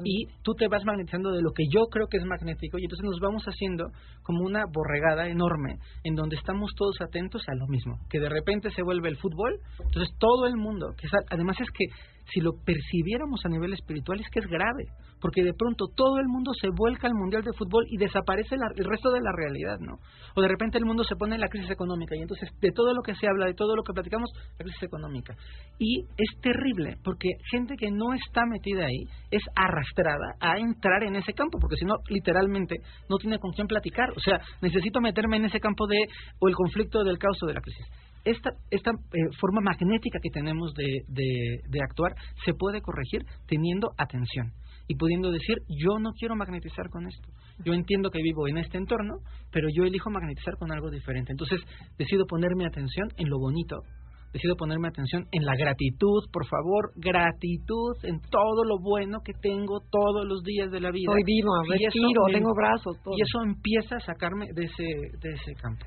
[0.04, 3.04] y tú te vas magnetizando de lo que yo creo que es magnético y entonces
[3.04, 3.90] nos vamos haciendo
[4.22, 7.98] como una borregada enorme en donde estamos todos atentos a lo mismo.
[8.08, 11.86] Que de repente se vuelve el fútbol, entonces todo el mundo, que además es que
[12.32, 14.84] si lo percibiéramos a nivel espiritual es que es grave,
[15.20, 18.84] porque de pronto todo el mundo se vuelca al Mundial de Fútbol y desaparece el
[18.84, 19.98] resto de la realidad, ¿no?
[20.34, 22.92] O de repente el mundo se pone en la crisis económica y entonces de todo
[22.94, 25.34] lo que se habla, de todo lo que platicamos, la crisis económica.
[25.78, 31.16] Y es terrible, porque gente que no está metida ahí es arrastrada a entrar en
[31.16, 32.76] ese campo, porque si no, literalmente
[33.08, 34.10] no tiene con quién platicar.
[34.16, 35.98] O sea, necesito meterme en ese campo de
[36.38, 37.86] o el conflicto del caos o de la crisis
[38.24, 44.52] esta, esta eh, forma magnética que tenemos de, de, actuar se puede corregir teniendo atención
[44.88, 47.28] y pudiendo decir, yo no quiero magnetizar con esto.
[47.64, 49.16] Yo entiendo que vivo en este entorno,
[49.50, 51.32] pero yo elijo magnetizar con algo diferente.
[51.32, 51.60] Entonces,
[51.96, 53.76] decido ponerme atención en lo bonito,
[54.34, 59.80] decido ponerme atención en la gratitud, por favor, gratitud en todo lo bueno que tengo
[59.90, 61.12] todos los días de la vida.
[61.12, 65.86] Soy vivo, respiro, tengo brazos, Y eso empieza a sacarme de ese, de ese campo.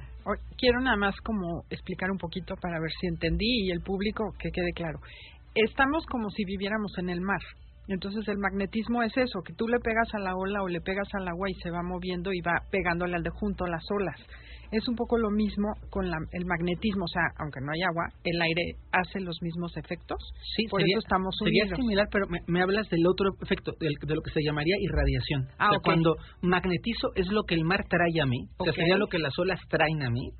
[0.57, 4.49] Quiero nada más como explicar un poquito para ver si entendí y el público que
[4.51, 4.99] quede claro.
[5.55, 7.41] Estamos como si viviéramos en el mar.
[7.87, 11.07] Entonces el magnetismo es eso, que tú le pegas a la ola o le pegas
[11.13, 14.19] al agua y se va moviendo y va pegándole al de junto las olas
[14.71, 18.41] es un poco lo mismo con el magnetismo, o sea, aunque no hay agua, el
[18.41, 20.17] aire hace los mismos efectos.
[20.55, 21.69] Sí, por sería, eso estamos unidos.
[21.69, 25.47] Sería similar, pero me, hablas del otro efecto, de, lo que se llamaría irradiación.
[25.57, 28.73] Ah, o sea, cuando magnetizo es lo que el mar trae a mí, o sea,
[28.73, 30.31] sería lo que las olas traen a mí,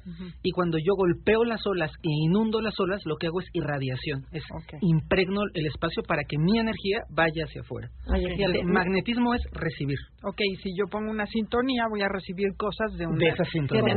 [0.43, 4.25] y cuando yo golpeo las olas e inundo las olas, lo que hago es irradiación,
[4.31, 4.43] es
[4.81, 7.89] impregno el espacio para que mi energía vaya hacia afuera.
[8.13, 9.97] El magnetismo es recibir.
[10.23, 13.17] Ok, si yo pongo una sintonía, voy a recibir cosas de una...
[13.17, 13.95] De esa sintonía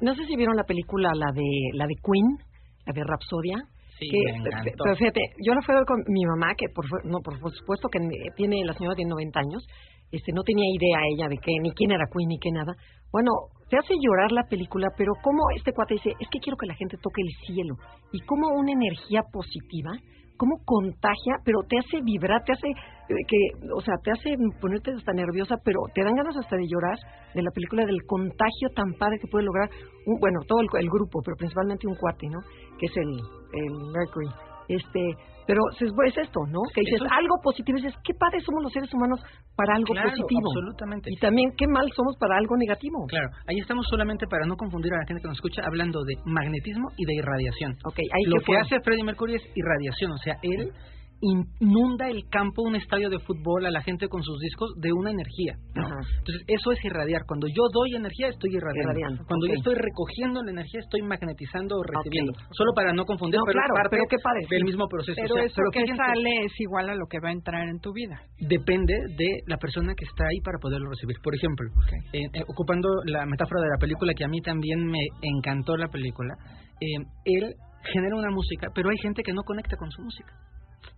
[0.00, 2.38] no sé si vieron la película, la de la de Queen,
[2.86, 3.56] la de Rapsodia.
[3.98, 7.38] Sí, Pero fíjate, yo la fui a ver con mi mamá, que por, no, por
[7.54, 8.00] supuesto que
[8.36, 9.64] tiene, la señora tiene 90 años,
[10.10, 12.74] este, no tenía idea ella de que ni quién era Queen ni qué nada.
[13.12, 13.30] Bueno,
[13.70, 16.74] te hace llorar la película, pero como este cuate dice, es que quiero que la
[16.74, 17.74] gente toque el cielo.
[18.12, 19.92] Y como una energía positiva
[20.36, 23.38] cómo contagia, pero te hace vibrar, te hace eh, que,
[23.74, 26.96] o sea, te hace ponerte hasta nerviosa, pero te dan ganas hasta de llorar
[27.34, 29.68] de la película del contagio tan padre que puede lograr,
[30.06, 32.40] un, bueno, todo el, el, grupo, pero principalmente un cuate, ¿no?
[32.78, 33.10] Que es el,
[33.52, 34.53] el Mercury.
[34.68, 35.00] Este,
[35.46, 36.60] pero es esto, ¿no?
[36.74, 39.20] Que dices algo positivo, dices, qué padre somos los seres humanos
[39.56, 40.48] para algo positivo.
[40.48, 41.10] absolutamente.
[41.12, 43.04] Y también qué mal somos para algo negativo.
[43.08, 46.16] Claro, ahí estamos solamente para no confundir a la gente que nos escucha hablando de
[46.24, 47.76] magnetismo y de irradiación.
[47.84, 50.72] Okay, ahí Lo que hace Freddie Mercury es irradiación, o sea, él
[51.20, 55.10] inunda el campo, un estadio de fútbol, a la gente con sus discos de una
[55.10, 55.56] energía.
[55.74, 57.22] Entonces, eso es irradiar.
[57.26, 59.24] Cuando yo doy energía, estoy irradiando.
[59.26, 62.32] Cuando yo estoy recogiendo la energía, estoy magnetizando o recibiendo.
[62.52, 64.16] Solo para no confundir, pero claro, parte pero qué
[64.50, 65.20] del mismo proceso.
[65.20, 68.20] Pero eso que sale es igual a lo que va a entrar en tu vida.
[68.38, 71.16] Depende de la persona que está ahí para poderlo recibir.
[71.22, 71.68] Por ejemplo,
[72.12, 75.88] eh, eh, ocupando la metáfora de la película, que a mí también me encantó la
[75.88, 76.34] película,
[76.80, 77.54] eh, él
[77.92, 80.32] genera una música, pero hay gente que no conecta con su música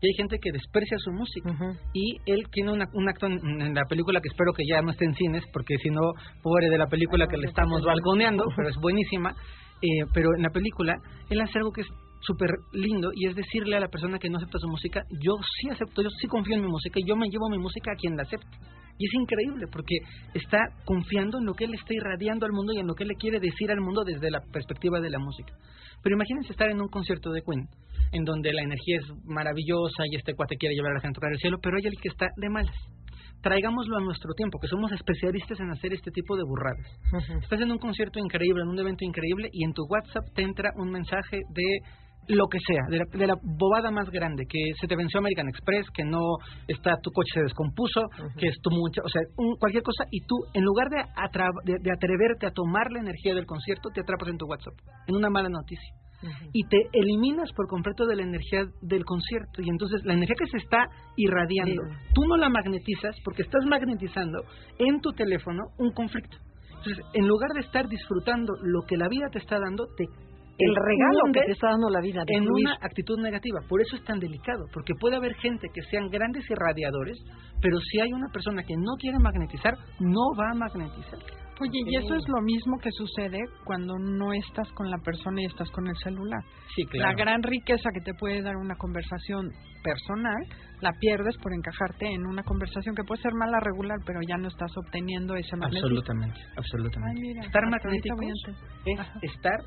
[0.00, 1.50] y hay gente que desprecia su música.
[1.94, 5.14] Y él tiene un acto en, la película que espero que ya no esté en
[5.14, 9.34] cines, porque si no, pobre de la película que le estamos balconeando, pero es buenísima.
[9.82, 10.96] Eh, pero en la película,
[11.28, 11.88] él hace algo que es
[12.26, 15.68] súper lindo y es decirle a la persona que no acepta su música, yo sí
[15.70, 18.16] acepto, yo sí confío en mi música y yo me llevo mi música a quien
[18.16, 18.56] la acepte.
[18.98, 19.96] Y es increíble porque
[20.32, 23.08] está confiando en lo que él está irradiando al mundo y en lo que él
[23.08, 25.52] le quiere decir al mundo desde la perspectiva de la música.
[26.02, 27.68] Pero imagínense estar en un concierto de Queen,
[28.12, 31.20] en donde la energía es maravillosa y este cuate quiere llevar a la gente a
[31.20, 32.76] tocar el cielo, pero hay alguien que está de malas.
[33.42, 37.42] Traigámoslo a nuestro tiempo, que somos especialistas en hacer este tipo de burradas.
[37.42, 40.70] Estás en un concierto increíble, en un evento increíble, y en tu WhatsApp te entra
[40.76, 41.80] un mensaje de
[42.28, 46.04] lo que sea, de la, bobada más grande, que se te venció American Express, que
[46.04, 46.20] no
[46.66, 48.02] está, tu coche se descompuso,
[48.38, 49.22] que es tu mucha, o sea,
[49.58, 50.98] cualquier cosa, y tú, en lugar de,
[51.80, 54.74] de, atreverte a tomar la energía del concierto, te atrapas en tu WhatsApp,
[55.06, 55.94] en una mala noticia.
[56.52, 59.60] Y te eliminas por completo de la energía del concierto.
[59.60, 61.82] Y entonces la energía que se está irradiando,
[62.14, 64.42] tú no la magnetizas porque estás magnetizando
[64.78, 66.38] en tu teléfono un conflicto.
[66.78, 70.04] Entonces, en lugar de estar disfrutando lo que la vida te está dando, te
[70.58, 72.22] el regalo que te está dando la vida.
[72.28, 73.60] en una actitud negativa.
[73.68, 77.18] Por eso es tan delicado, porque puede haber gente que sean grandes irradiadores,
[77.60, 81.18] pero si hay una persona que no quiere magnetizar, no va a magnetizar.
[81.58, 85.46] Oye, y eso es lo mismo que sucede cuando no estás con la persona y
[85.46, 86.42] estás con el celular.
[86.74, 87.10] Sí, claro.
[87.10, 89.48] La gran riqueza que te puede dar una conversación
[89.82, 90.36] personal,
[90.80, 94.48] la pierdes por encajarte en una conversación que puede ser mala regular, pero ya no
[94.48, 95.86] estás obteniendo ese magnetismo.
[95.86, 97.46] Absolutamente, absolutamente.
[97.46, 98.16] estar magnético
[98.84, 99.60] es estar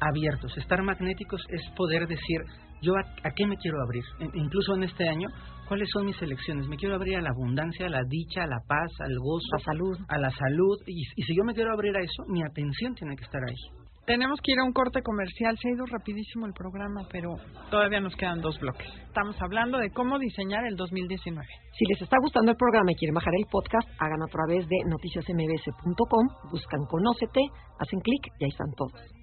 [0.00, 0.56] abiertos.
[0.56, 2.40] Estar magnéticos es poder decir,
[2.82, 4.04] yo a, qué me quiero abrir.
[4.34, 5.28] incluso en este año,
[5.66, 6.68] ¿cuáles son mis elecciones?
[6.68, 9.64] Me quiero abrir a la abundancia, a la dicha, a la paz, al gozo, la
[9.64, 9.98] salud.
[10.08, 10.78] a la salud.
[10.86, 13.78] Y, y si yo me quiero abrir a eso, mi atención tiene que estar ahí.
[14.08, 15.54] Tenemos que ir a un corte comercial.
[15.60, 17.36] Se ha ido rapidísimo el programa, pero
[17.70, 18.88] todavía nos quedan dos bloques.
[19.06, 21.46] Estamos hablando de cómo diseñar el 2019.
[21.76, 24.76] Si les está gustando el programa y quieren bajar el podcast, hagan a través de
[24.88, 27.40] noticiasmbs.com, buscan Conócete,
[27.78, 29.17] hacen clic y ahí están todos.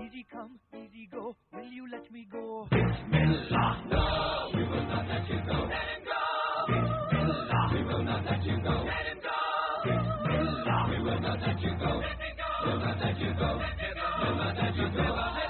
[0.00, 2.66] Easy come, easy go, will you let me go?
[2.70, 3.84] Bismillah.
[3.90, 5.58] No, we will not let you go.
[5.68, 6.20] Let him go.
[6.68, 7.70] Bismillah.
[7.72, 8.70] We will not let you go.
[8.70, 9.38] Let him go.
[9.84, 10.88] Bismillah.
[10.90, 11.92] We will not let you go.
[12.00, 12.48] Let me go.
[12.66, 13.46] We'll not let you go.
[13.58, 14.06] Let me go.
[14.22, 15.41] We'll not let you go.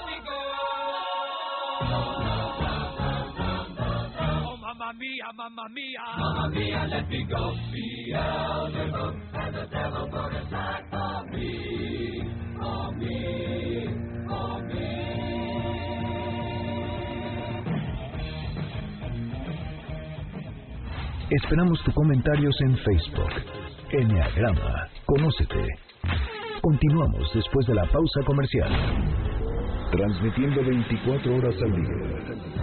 [5.23, 6.01] Mia, mamma mia.
[6.17, 7.53] Mamma mia, let me go.
[7.71, 12.23] Beelzebub and the devil put aside for me,
[12.57, 13.43] for me.
[21.29, 23.31] Esperamos tus comentarios en Facebook.
[23.91, 25.67] Enneagrama, conócete.
[26.61, 28.71] Continuamos después de la pausa comercial.
[29.91, 32.62] Transmitiendo 24 horas al día.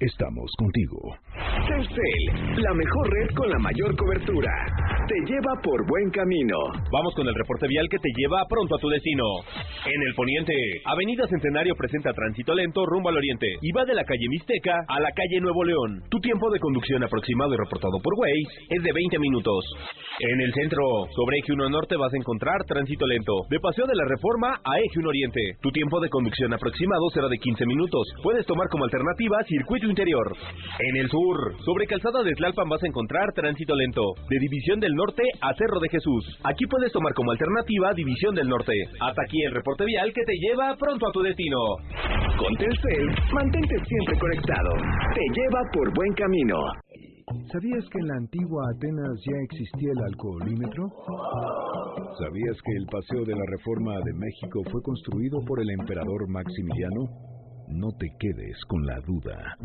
[0.00, 1.12] Estamos contigo.
[1.68, 4.48] Telcel, la mejor red con la mayor cobertura.
[5.06, 6.56] Te lleva por buen camino.
[6.90, 9.24] Vamos con el reporte vial que te lleva pronto a tu destino.
[9.84, 10.54] En el poniente,
[10.86, 15.00] Avenida Centenario presenta tránsito lento rumbo al oriente y va de la calle Mixteca a
[15.00, 16.00] la calle Nuevo León.
[16.08, 19.64] Tu tiempo de conducción aproximado y reportado por Waze es de 20 minutos.
[20.20, 20.80] En el centro,
[21.12, 23.44] sobre Eje 1 Norte vas a encontrar tránsito lento.
[23.50, 25.40] De Paseo de la Reforma a Eje 1 Oriente.
[25.60, 28.08] Tu tiempo de conducción aproximado será de 15 minutos.
[28.22, 30.32] Puedes tomar como alternativa circuito interior.
[30.78, 34.94] En el sur, sobre Calzada de Tlalpan vas a encontrar tránsito lento, de División del
[34.94, 36.38] Norte a Cerro de Jesús.
[36.44, 38.72] Aquí puedes tomar como alternativa División del Norte.
[39.00, 41.58] Hasta aquí el reporte vial que te lleva pronto a tu destino.
[42.38, 44.70] Con Telcel, mantente siempre conectado.
[45.14, 46.56] Te lleva por buen camino.
[47.52, 50.82] ¿Sabías que en la antigua Atenas ya existía el alcoholímetro?
[52.18, 57.06] ¿Sabías que el Paseo de la Reforma de México fue construido por el emperador Maximiliano?
[57.70, 59.56] No te quedes con la duda.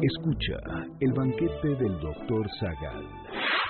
[0.00, 3.04] Escucha el banquete del doctor Zagal.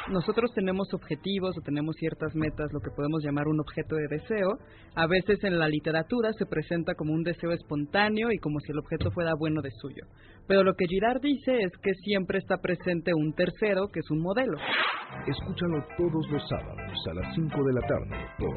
[0.09, 4.59] Nosotros tenemos objetivos o tenemos ciertas metas, lo que podemos llamar un objeto de deseo.
[4.95, 8.79] A veces en la literatura se presenta como un deseo espontáneo y como si el
[8.79, 10.05] objeto fuera bueno de suyo.
[10.47, 14.21] Pero lo que Girard dice es que siempre está presente un tercero, que es un
[14.21, 14.59] modelo.
[15.27, 18.55] Escúchalo todos los sábados a las 5 de la tarde por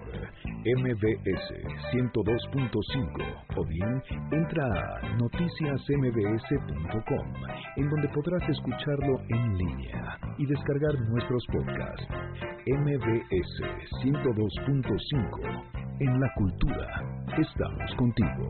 [0.65, 1.47] MBS
[1.93, 7.33] 102.5 o bien entra a noticiasmbs.com
[7.77, 12.05] en donde podrás escucharlo en línea y descargar nuestros podcasts.
[12.67, 13.63] MBS
[14.03, 15.63] 102.5
[16.01, 17.01] en la cultura.
[17.37, 18.49] Estamos contigo.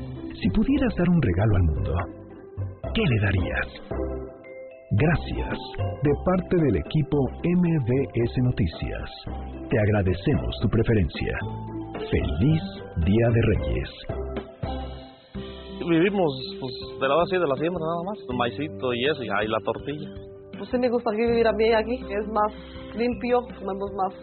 [0.41, 1.93] Si pudieras dar un regalo al mundo,
[2.95, 3.67] ¿qué le darías?
[4.89, 5.57] Gracias.
[6.01, 9.09] De parte del equipo MBS Noticias,
[9.69, 11.37] te agradecemos tu preferencia.
[12.09, 12.63] Feliz
[13.05, 13.89] Día de Reyes.
[15.87, 19.29] Vivimos pues, de la base de la siembra nada más, el maicito y eso, y
[19.29, 20.09] ahí la tortilla.
[20.57, 22.51] Pues sí me gusta vivir a mí aquí, es más
[22.95, 24.13] limpio, comemos más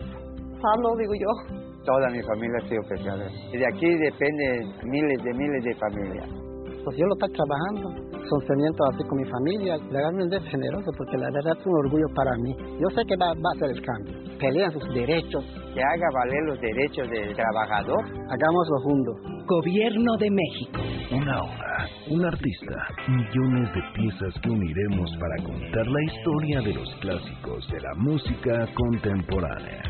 [0.61, 3.31] sano, digo yo toda mi familia ha sido pescadora.
[3.51, 4.44] Y de aquí depende
[4.85, 6.29] miles de miles de familias.
[6.85, 7.88] Pues yo lo estoy trabajando,
[8.29, 9.77] sostenimiento así con mi familia.
[9.90, 12.55] Legalmente es generoso porque la verdad es un orgullo para mí.
[12.81, 14.14] Yo sé que va, va a ser el cambio.
[14.38, 15.44] Pelean sus derechos.
[15.74, 18.05] Que haga valer los derechos del trabajador.
[18.05, 19.38] Hagámoslo juntos.
[19.49, 20.79] Gobierno de México.
[21.11, 26.95] Una obra, un artista, millones de piezas que uniremos para contar la historia de los
[26.97, 29.83] clásicos de la música contemporánea.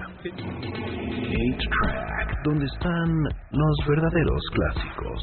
[1.59, 3.09] Track, donde están
[3.51, 5.23] los verdaderos clásicos.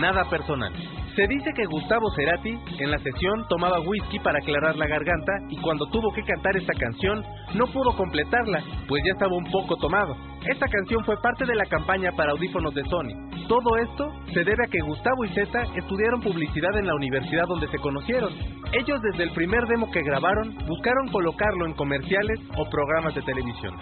[0.00, 0.72] Nada personal.
[1.14, 5.58] Se dice que Gustavo Cerati en la sesión tomaba whisky para aclarar la garganta y
[5.58, 7.22] cuando tuvo que cantar esta canción
[7.54, 10.16] no pudo completarla, pues ya estaba un poco tomado.
[10.46, 13.14] Esta canción fue parte de la campaña para audífonos de Sony.
[13.48, 17.66] Todo esto se debe a que Gustavo y Zeta estudiaron publicidad en la universidad donde
[17.68, 18.30] se conocieron.
[18.72, 23.74] Ellos desde el primer demo que grabaron buscaron colocarlo en comerciales o programas de televisión.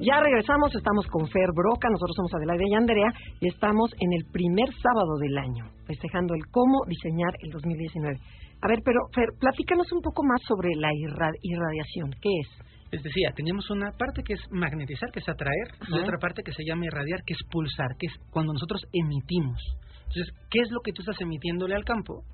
[0.00, 4.24] Ya regresamos, estamos con Fer Broca, nosotros somos Adelaide y Andrea y estamos en el
[4.32, 8.16] primer sábado del año, festejando el cómo diseñar el 2019.
[8.62, 12.48] A ver, pero Fer, platícanos un poco más sobre la irradiación, ¿qué es?
[12.92, 16.52] Les decía, tenemos una parte que es magnetizar, que es atraer, y otra parte que
[16.52, 19.60] se llama irradiar, que es pulsar, que es cuando nosotros emitimos.
[20.08, 22.24] Entonces, ¿qué es lo que tú estás emitiéndole al campo?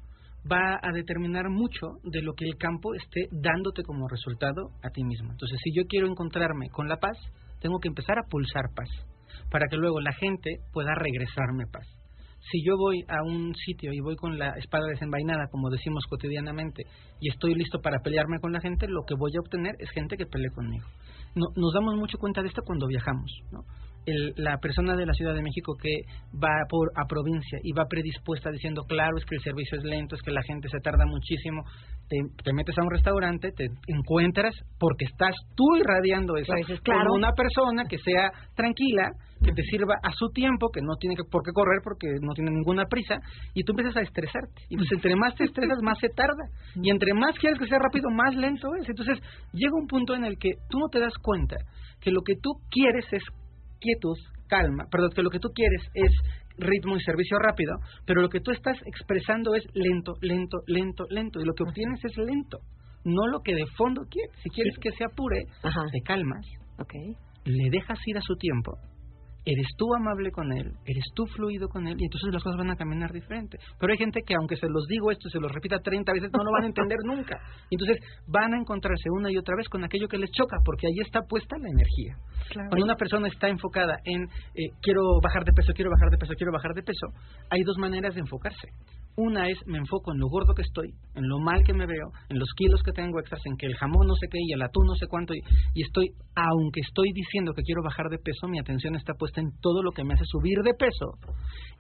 [0.47, 5.03] va a determinar mucho de lo que el campo esté dándote como resultado a ti
[5.03, 5.33] mismo.
[5.33, 7.19] Entonces, si yo quiero encontrarme con la paz,
[7.61, 8.89] tengo que empezar a pulsar paz,
[9.51, 11.87] para que luego la gente pueda regresarme paz.
[12.51, 16.85] Si yo voy a un sitio y voy con la espada desenvainada, como decimos cotidianamente,
[17.21, 20.17] y estoy listo para pelearme con la gente, lo que voy a obtener es gente
[20.17, 20.87] que pelee conmigo.
[21.35, 23.33] No, nos damos mucho cuenta de esto cuando viajamos.
[23.51, 23.65] ¿no?
[24.37, 28.51] La persona de la Ciudad de México que va por, a provincia y va predispuesta
[28.51, 31.65] diciendo, claro, es que el servicio es lento, es que la gente se tarda muchísimo,
[32.09, 37.11] te, metes a un restaurante, te encuentras porque estás tú irradiando eso claro.
[37.11, 39.11] con una persona que sea tranquila,
[39.43, 42.33] que te sirva a su tiempo, que no tiene que, por qué correr porque no
[42.33, 43.19] tiene ninguna prisa,
[43.55, 44.63] y tú empiezas a estresarte.
[44.71, 46.47] Y pues entre más te estresas, más se tarda.
[46.75, 48.89] Y entre más quieres que sea rápido, más lento es.
[48.89, 49.19] Entonces
[49.53, 51.57] llega un punto en el que tú no te das cuenta
[52.01, 53.23] que lo que tú quieres es
[53.81, 54.17] quietud,
[54.49, 56.11] calma, perdón, que lo que tú quieres es
[56.59, 61.41] ritmo y servicio rápido, pero lo que tú estás expresando es lento, lento, lento, lento,
[61.41, 62.59] y lo que obtienes es lento,
[63.05, 64.35] no lo que de fondo quieres.
[64.43, 66.47] Si quieres que se apure, te calmas,
[66.79, 67.15] okay.
[67.45, 68.79] le dejas ir a su tiempo
[69.47, 72.71] eres tú amable con él, eres tú fluido con él, y entonces las cosas van
[72.71, 73.59] a caminar diferente.
[73.79, 76.43] Pero hay gente que aunque se los digo esto, se los repita 30 veces, no
[76.43, 77.39] lo van a entender nunca.
[77.71, 80.89] Y entonces van a encontrarse una y otra vez con aquello que les choca, porque
[80.89, 82.17] ahí está puesta la energía.
[82.69, 86.33] Cuando una persona está enfocada en eh, quiero bajar de peso, quiero bajar de peso,
[86.37, 87.07] quiero bajar de peso,
[87.51, 88.69] hay dos maneras de enfocarse.
[89.17, 92.13] Una es me enfoco en lo gordo que estoy, en lo mal que me veo,
[92.29, 94.61] en los kilos que tengo extras, en que el jamón no sé qué y el
[94.61, 95.33] atún no sé cuánto.
[95.35, 95.41] Y,
[95.75, 99.53] y, estoy, aunque estoy diciendo que quiero bajar de peso, mi atención está puesta en
[99.63, 101.17] todo lo que me hace subir de peso.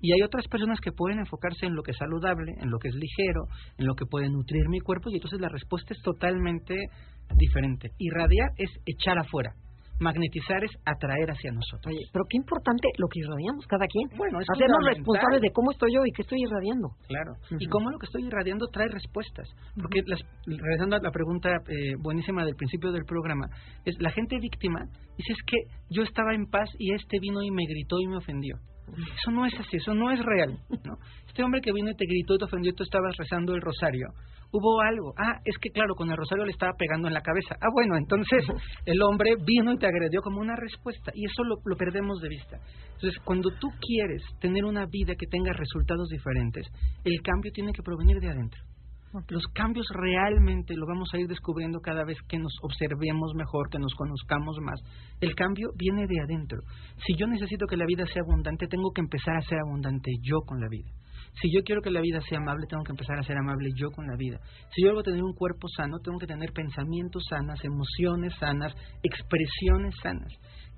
[0.00, 2.88] Y hay otras personas que pueden enfocarse en lo que es saludable, en lo que
[2.88, 3.44] es ligero,
[3.76, 5.10] en lo que puede nutrir mi cuerpo.
[5.10, 6.74] Y entonces la respuesta es totalmente
[7.36, 7.90] diferente.
[7.98, 9.52] Irradiar es echar afuera
[10.00, 11.86] magnetizar es atraer hacia nosotros.
[11.86, 14.08] Oye, pero qué importante lo que irradiamos cada quien.
[14.16, 16.88] Bueno, es Hacernos responsables de cómo estoy yo y qué estoy irradiando.
[17.08, 17.32] Claro.
[17.58, 19.48] Y cómo lo que estoy irradiando trae respuestas.
[19.80, 23.48] Porque, las, regresando a la pregunta eh, buenísima del principio del programa,
[23.84, 24.80] es la gente víctima
[25.16, 25.56] dice es que
[25.90, 28.56] yo estaba en paz y este vino y me gritó y me ofendió.
[28.92, 30.58] Eso no es así, eso no es real.
[30.84, 30.98] ¿no?
[31.26, 34.08] Este hombre que vino y te gritó y te ofendió, tú estabas rezando el rosario
[34.52, 35.12] hubo algo.
[35.16, 37.56] Ah, es que claro, con el rosario le estaba pegando en la cabeza.
[37.60, 38.44] Ah, bueno, entonces
[38.86, 42.28] el hombre vino y te agredió como una respuesta y eso lo, lo perdemos de
[42.28, 42.58] vista.
[42.94, 46.66] Entonces, cuando tú quieres tener una vida que tenga resultados diferentes,
[47.04, 48.60] el cambio tiene que provenir de adentro.
[49.28, 53.78] Los cambios realmente lo vamos a ir descubriendo cada vez que nos observemos mejor, que
[53.78, 54.80] nos conozcamos más.
[55.20, 56.58] El cambio viene de adentro.
[57.06, 60.40] Si yo necesito que la vida sea abundante, tengo que empezar a ser abundante yo
[60.46, 60.90] con la vida.
[61.40, 63.90] Si yo quiero que la vida sea amable, tengo que empezar a ser amable yo
[63.90, 64.38] con la vida.
[64.74, 69.94] Si yo quiero tener un cuerpo sano, tengo que tener pensamientos sanas, emociones sanas, expresiones
[70.02, 70.32] sanas.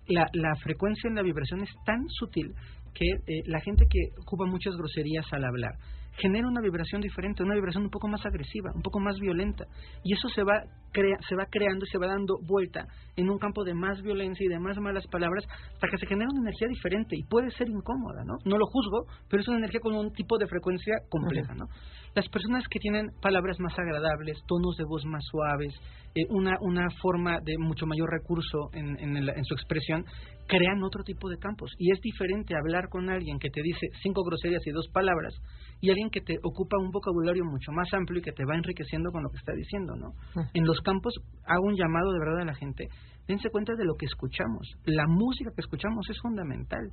[0.08, 2.54] La, la frecuencia en la vibración es tan sutil
[2.94, 5.74] que eh, la gente que ocupa muchas groserías al hablar,
[6.18, 9.64] genera una vibración diferente, una vibración un poco más agresiva, un poco más violenta.
[10.04, 13.38] Y eso se va, crea, se va creando y se va dando vuelta en un
[13.38, 16.68] campo de más violencia y de más malas palabras hasta que se genera una energía
[16.68, 18.34] diferente y puede ser incómoda, ¿no?
[18.44, 21.66] No lo juzgo, pero es una energía con un tipo de frecuencia compleja, ¿no?
[22.14, 25.72] Las personas que tienen palabras más agradables, tonos de voz más suaves,
[26.14, 30.04] eh, una, una forma de mucho mayor recurso en, en, en su expresión,
[30.48, 31.70] crean otro tipo de campos.
[31.78, 35.34] Y es diferente hablar con alguien que te dice cinco groserías y dos palabras
[35.80, 39.10] y alguien que te ocupa un vocabulario mucho más amplio y que te va enriqueciendo
[39.10, 40.12] con lo que está diciendo, ¿no?
[40.36, 40.48] Ah.
[40.54, 41.14] En los campos
[41.46, 42.88] hago un llamado de verdad a la gente,
[43.26, 44.68] dense cuenta de lo que escuchamos.
[44.84, 46.90] La música que escuchamos es fundamental.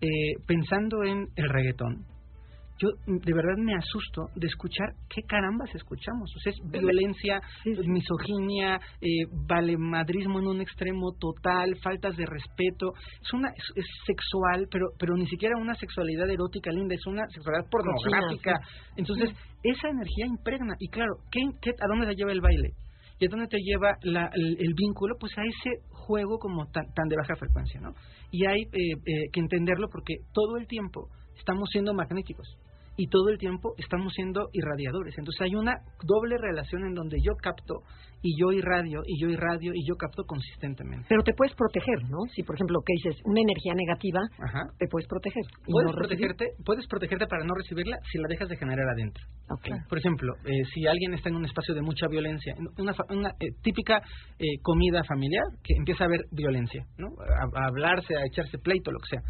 [0.00, 2.04] Eh, pensando en el reggaetón,
[2.78, 6.30] yo de verdad me asusto de escuchar qué carambas escuchamos.
[6.36, 12.92] O sea, es violencia, misoginia, eh, valemadrismo en un extremo total, faltas de respeto.
[13.20, 17.68] Es una es, sexual, pero pero ni siquiera una sexualidad erótica linda, es una sexualidad
[17.68, 18.60] pornográfica.
[18.96, 19.30] Entonces,
[19.62, 20.74] esa energía impregna.
[20.78, 22.74] Y claro, ¿qué, qué, ¿a dónde se lleva el baile?
[23.18, 25.16] ¿Y a dónde te lleva la, el, vínculo?
[25.18, 27.92] Pues a ese juego como tan, tan de baja frecuencia, ¿no?
[28.30, 32.46] Y hay eh, eh, que entenderlo porque todo el tiempo estamos siendo magnéticos
[32.98, 35.16] y todo el tiempo estamos siendo irradiadores.
[35.16, 37.82] Entonces hay una doble relación en donde yo capto
[38.20, 41.06] y yo irradio y yo irradio y yo capto consistentemente.
[41.08, 42.18] Pero te puedes proteger, ¿no?
[42.34, 44.18] Si por ejemplo que dices una energía negativa,
[44.78, 45.44] te puedes proteger.
[45.64, 49.22] puedes protegerte, puedes protegerte para no recibirla si la dejas de generar adentro.
[49.88, 53.54] Por ejemplo, eh, si alguien está en un espacio de mucha violencia, una, una eh,
[53.62, 54.02] típica
[54.38, 57.08] eh, comida familiar que empieza a haber violencia, ¿no?
[57.54, 59.22] a hablarse, a echarse pleito, lo que sea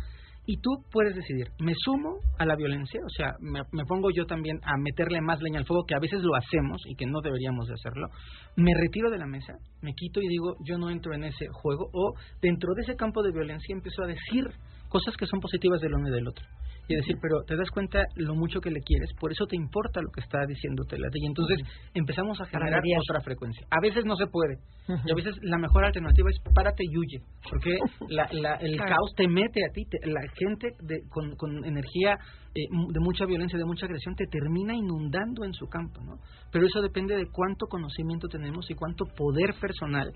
[0.49, 3.03] y tú puedes decidir, ¿me sumo a la violencia?
[3.05, 6.23] O sea, me, pongo yo también a meterle más leña al fuego, que a veces
[6.23, 8.09] lo hacemos y que no deberíamos de hacerlo.
[8.57, 11.91] Me retiro de la mesa, me quito y digo, yo no entro en ese juego.
[11.93, 14.47] O dentro de ese campo de violencia empiezo a decir
[14.89, 16.47] cosas que son positivas del uno y del otro
[16.89, 20.01] y decir, pero te das cuenta lo mucho que le quieres, por eso te importa
[20.01, 21.59] lo que está diciéndote la Y entonces
[21.95, 23.67] empezamos a generar otra frecuencia.
[23.71, 24.59] A veces no se puede.
[25.05, 27.21] Y a veces la mejor alternativa es párate y huye.
[27.49, 27.79] Porque
[28.61, 29.85] el caos te mete a ti.
[30.05, 32.17] la gente de, con, con energía
[32.55, 36.03] eh, de mucha violencia, de mucha agresión, te termina inundando en su campo.
[36.03, 36.17] ¿no?
[36.51, 40.13] Pero eso depende de cuánto conocimiento tenemos y cuánto poder personal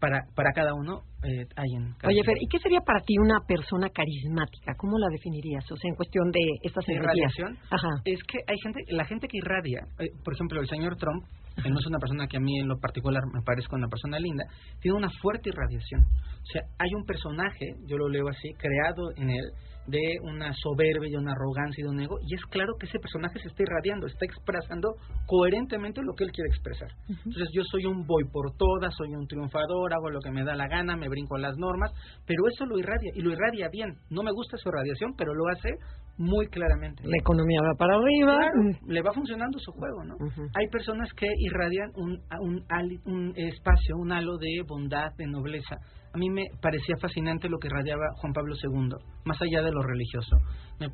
[0.00, 3.40] para, para cada uno eh, hay en Oye, Fer, ¿y qué sería para ti una
[3.46, 4.72] persona carismática?
[4.76, 5.64] ¿Cómo la definirías?
[5.70, 7.34] O sea, en cuestión de estas energías.
[7.70, 7.88] Ajá.
[8.04, 11.24] Es que hay gente, la gente que irradia, eh, por ejemplo, el señor Trump,
[11.62, 14.18] que no es una persona que a mí en lo particular me parezca una persona
[14.18, 14.44] linda,
[14.80, 16.00] tiene una fuerte irradiación.
[16.00, 19.44] O sea, hay un personaje, yo lo leo así, creado en él,
[19.86, 22.98] de una soberbia, de una arrogancia y de un ego, y es claro que ese
[22.98, 24.94] personaje se está irradiando, está expresando
[25.26, 26.88] coherentemente lo que él quiere expresar.
[27.08, 30.54] Entonces yo soy un voy por todas, soy un triunfador, hago lo que me da
[30.54, 31.92] la gana, me brinco las normas,
[32.26, 33.96] pero eso lo irradia, y lo irradia bien.
[34.10, 35.70] No me gusta su radiación, pero lo hace
[36.18, 37.02] muy claramente.
[37.04, 38.38] La economía va para arriba.
[38.86, 40.16] le va funcionando su juego, ¿no?
[40.54, 42.64] Hay personas que irradian un, un,
[43.06, 45.76] un espacio, un halo de bondad, de nobleza,
[46.12, 49.82] a mí me parecía fascinante lo que radiaba Juan Pablo II, más allá de lo
[49.82, 50.36] religioso.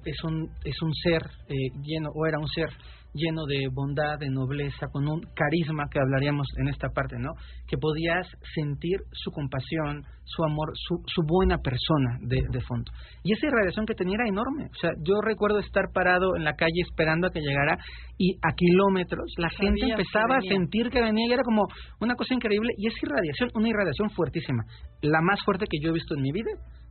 [0.04, 2.68] Es un, es un ser eh, lleno, o era un ser
[3.16, 7.32] lleno de bondad, de nobleza, con un carisma que hablaríamos en esta parte, ¿no?
[7.66, 12.90] Que podías sentir su compasión, su amor, su, su buena persona de, de, fondo.
[13.22, 14.66] Y esa irradiación que tenía era enorme.
[14.66, 17.78] O sea, yo recuerdo estar parado en la calle esperando a que llegara
[18.18, 21.66] y a kilómetros la gente empezaba a sentir que venía y era como
[22.00, 22.72] una cosa increíble.
[22.76, 24.64] Y esa irradiación, una irradiación fuertísima,
[25.02, 26.50] la más fuerte que yo he visto en mi vida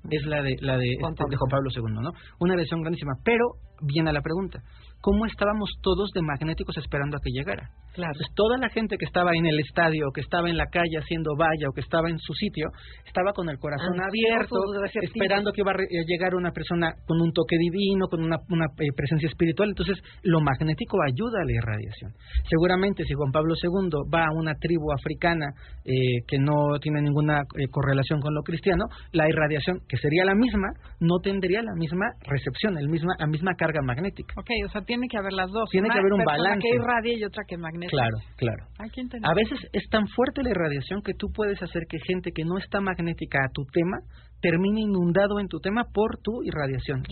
[0.10, 2.12] es la de la de, Juan, este, de Juan Pablo II, ¿no?
[2.40, 3.14] Una irradiación grandísima.
[3.24, 3.46] Pero
[3.82, 4.60] viene a la pregunta,
[5.02, 7.70] cómo estábamos todos de magnéticos esperando a que llegara.
[7.96, 8.12] Claro.
[8.36, 11.32] toda la gente que estaba en el estadio, o que estaba en la calle haciendo
[11.40, 12.68] valla, o que estaba en su sitio,
[13.08, 14.60] estaba con el corazón ah, abierto,
[15.02, 19.30] esperando que iba a llegar una persona con un toque divino, con una, eh, presencia
[19.30, 19.70] espiritual.
[19.70, 22.12] Entonces, lo magnético ayuda a la irradiación.
[22.50, 25.48] Seguramente, si Juan Pablo II va a una tribu africana
[25.86, 30.36] eh, que no tiene ninguna eh, correlación con lo cristiano, la irradiación, que sería la
[30.36, 30.68] misma,
[31.00, 34.36] no tendría la misma recepción, el misma, la misma carga magnética.
[34.38, 35.70] Ok, o sea, tiene que haber las dos.
[35.72, 36.60] Tiene que haber un balance.
[36.62, 37.58] que y otra que
[37.90, 38.66] Claro, claro.
[38.78, 42.58] A veces es tan fuerte la irradiación que tú puedes hacer que gente que no
[42.58, 43.98] está magnética a tu tema
[44.42, 47.04] termine inundado en tu tema por tu irradiación.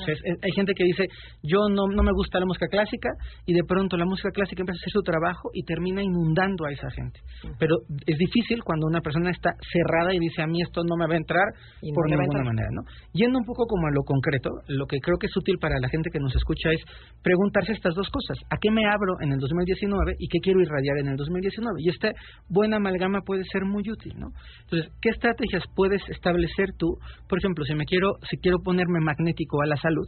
[0.42, 1.06] hay gente que dice,
[1.42, 3.10] yo no, no me gusta la música clásica
[3.46, 6.72] y de pronto la música clásica empieza a hacer su trabajo y termina inundando a
[6.72, 7.20] esa gente.
[7.60, 11.08] Pero es difícil cuando una persona está cerrada y dice, a mí esto no me
[11.08, 11.48] va a entrar
[11.94, 12.70] por ninguna manera.
[12.72, 12.82] ¿no?
[13.14, 15.90] Yendo un poco como a lo concreto, lo que creo que es útil para la
[15.90, 16.82] gente que nos escucha es
[17.22, 18.38] preguntarse estas dos cosas.
[18.50, 21.82] ¿A qué me abro en el 2019 y qué quiero irradiar en el 2019?
[21.82, 22.12] Y esta
[22.50, 24.14] buena amalgama puede ser muy útil.
[24.18, 24.28] ¿no?
[24.64, 26.98] Entonces, ¿qué estrategias puedes establecer tú
[27.28, 30.08] por ejemplo, si me quiero, si quiero ponerme magnético a la salud,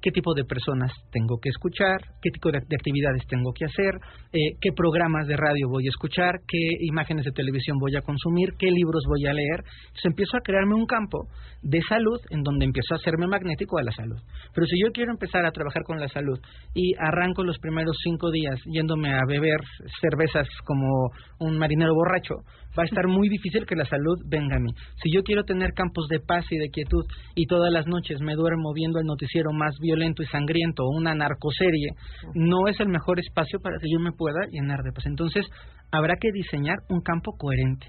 [0.00, 3.94] qué tipo de personas tengo que escuchar, qué tipo de, actividades tengo que hacer,
[4.32, 8.54] eh, qué programas de radio voy a escuchar, qué imágenes de televisión voy a consumir,
[8.58, 9.60] qué libros voy a leer.
[9.88, 11.28] Entonces empiezo a crearme un campo
[11.62, 14.18] de salud en donde empiezo a hacerme magnético a la salud.
[14.54, 16.38] Pero si yo quiero empezar a trabajar con la salud
[16.74, 19.60] y arranco los primeros cinco días yéndome a beber
[20.00, 22.36] cervezas como un marinero borracho,
[22.78, 24.72] va a estar muy difícil que la salud venga a mí.
[25.02, 28.34] Si yo quiero tener campos de paz y de quietud y todas las noches me
[28.34, 31.90] duermo viendo el noticiero más bien violento y sangriento o una narcoserie,
[32.34, 35.06] no es el mejor espacio para que yo me pueda llenar de paz.
[35.06, 35.44] Entonces,
[35.90, 37.86] habrá que diseñar un campo coherente.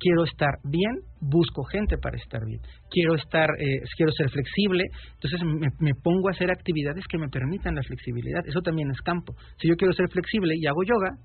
[0.00, 2.60] Quiero estar bien, busco gente para estar bien.
[2.90, 4.84] Quiero estar, eh, quiero ser flexible,
[5.14, 8.40] entonces me, me pongo a hacer actividades que me permitan la flexibilidad.
[8.46, 9.34] Eso también es campo.
[9.60, 11.18] Si yo quiero ser flexible y hago yoga,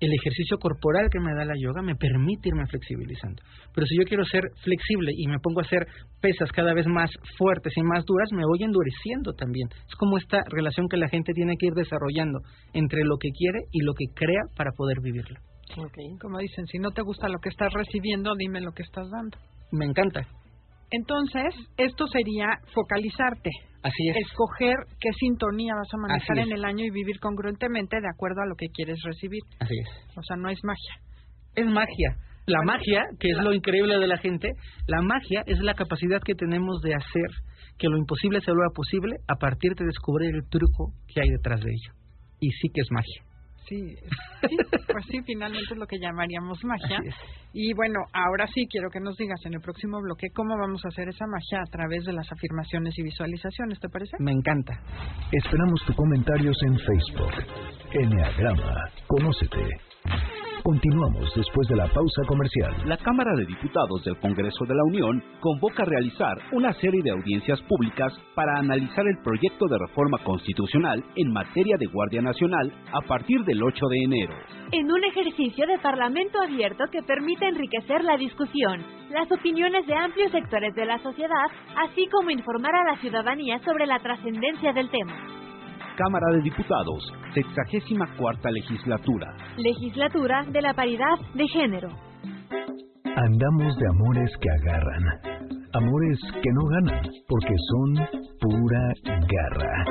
[0.00, 3.42] el ejercicio corporal que me da la yoga me permite irme flexibilizando.
[3.74, 5.86] Pero si yo quiero ser flexible y me pongo a hacer
[6.20, 9.68] pesas cada vez más fuertes y más duras, me voy endureciendo también.
[9.88, 12.40] Es como esta relación que la gente tiene que ir desarrollando
[12.74, 15.38] entre lo que quiere y lo que crea para poder vivirlo.
[15.76, 16.18] Okay.
[16.20, 19.38] Como dicen, si no te gusta lo que estás recibiendo, dime lo que estás dando.
[19.70, 20.26] Me encanta.
[20.92, 23.50] Entonces, esto sería focalizarte.
[23.82, 24.16] Así es.
[24.28, 28.46] Escoger qué sintonía vas a manejar en el año y vivir congruentemente de acuerdo a
[28.46, 29.40] lo que quieres recibir.
[29.58, 30.16] Así es.
[30.16, 30.94] O sea, no es magia.
[31.56, 32.16] Es magia.
[32.46, 34.50] La magia, que es lo increíble de la gente,
[34.86, 37.30] la magia es la capacidad que tenemos de hacer
[37.78, 41.60] que lo imposible se vuelva posible a partir de descubrir el truco que hay detrás
[41.60, 41.92] de ello.
[42.40, 43.22] Y sí que es magia.
[43.68, 43.96] Sí,
[44.92, 46.98] pues sí, finalmente es lo que llamaríamos magia.
[47.52, 50.88] Y bueno, ahora sí quiero que nos digas en el próximo bloque cómo vamos a
[50.88, 54.16] hacer esa magia a través de las afirmaciones y visualizaciones, ¿te parece?
[54.18, 54.72] Me encanta.
[55.30, 57.32] Esperamos tus comentarios en Facebook.
[57.92, 60.41] Enneagrama, conócete.
[60.62, 62.72] Continuamos después de la pausa comercial.
[62.86, 67.10] La Cámara de Diputados del Congreso de la Unión convoca a realizar una serie de
[67.10, 73.00] audiencias públicas para analizar el proyecto de reforma constitucional en materia de Guardia Nacional a
[73.08, 74.34] partir del 8 de enero.
[74.70, 80.30] En un ejercicio de parlamento abierto que permite enriquecer la discusión, las opiniones de amplios
[80.30, 85.41] sectores de la sociedad, así como informar a la ciudadanía sobre la trascendencia del tema.
[85.96, 89.26] Cámara de Diputados, 64 legislatura.
[89.58, 91.88] Legislatura de la paridad de género.
[93.14, 95.04] Andamos de amores que agarran,
[95.74, 97.94] amores que no ganan, porque son
[98.40, 99.84] pura garra.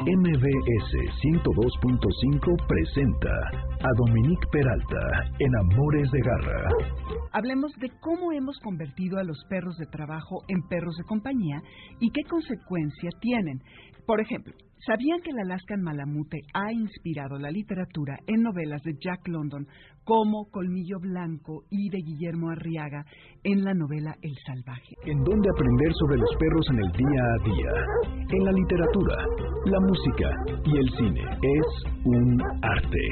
[0.00, 3.30] MBS 102.5 presenta
[3.82, 5.00] a Dominique Peralta
[5.38, 6.68] en Amores de Garra.
[7.32, 11.60] Hablemos de cómo hemos convertido a los perros de trabajo en perros de compañía
[11.98, 13.60] y qué consecuencia tienen.
[14.06, 14.54] Por ejemplo,
[14.86, 19.66] ¿Sabían que el Alaskan Malamute ha inspirado la literatura en novelas de Jack London
[20.04, 23.04] como Colmillo Blanco y de Guillermo Arriaga
[23.44, 24.96] en la novela El Salvaje?
[25.04, 27.72] En donde aprender sobre los perros en el día a día,
[28.32, 29.16] en la literatura,
[29.66, 30.28] la música
[30.64, 31.68] y el cine es
[32.06, 33.04] un arte.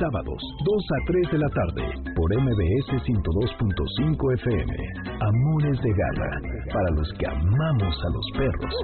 [0.00, 1.84] Sábados, 2 a 3 de la tarde,
[2.16, 4.72] por MBS 102.5 FM.
[5.20, 6.30] Amores de Gala,
[6.72, 8.74] para los que amamos a los perros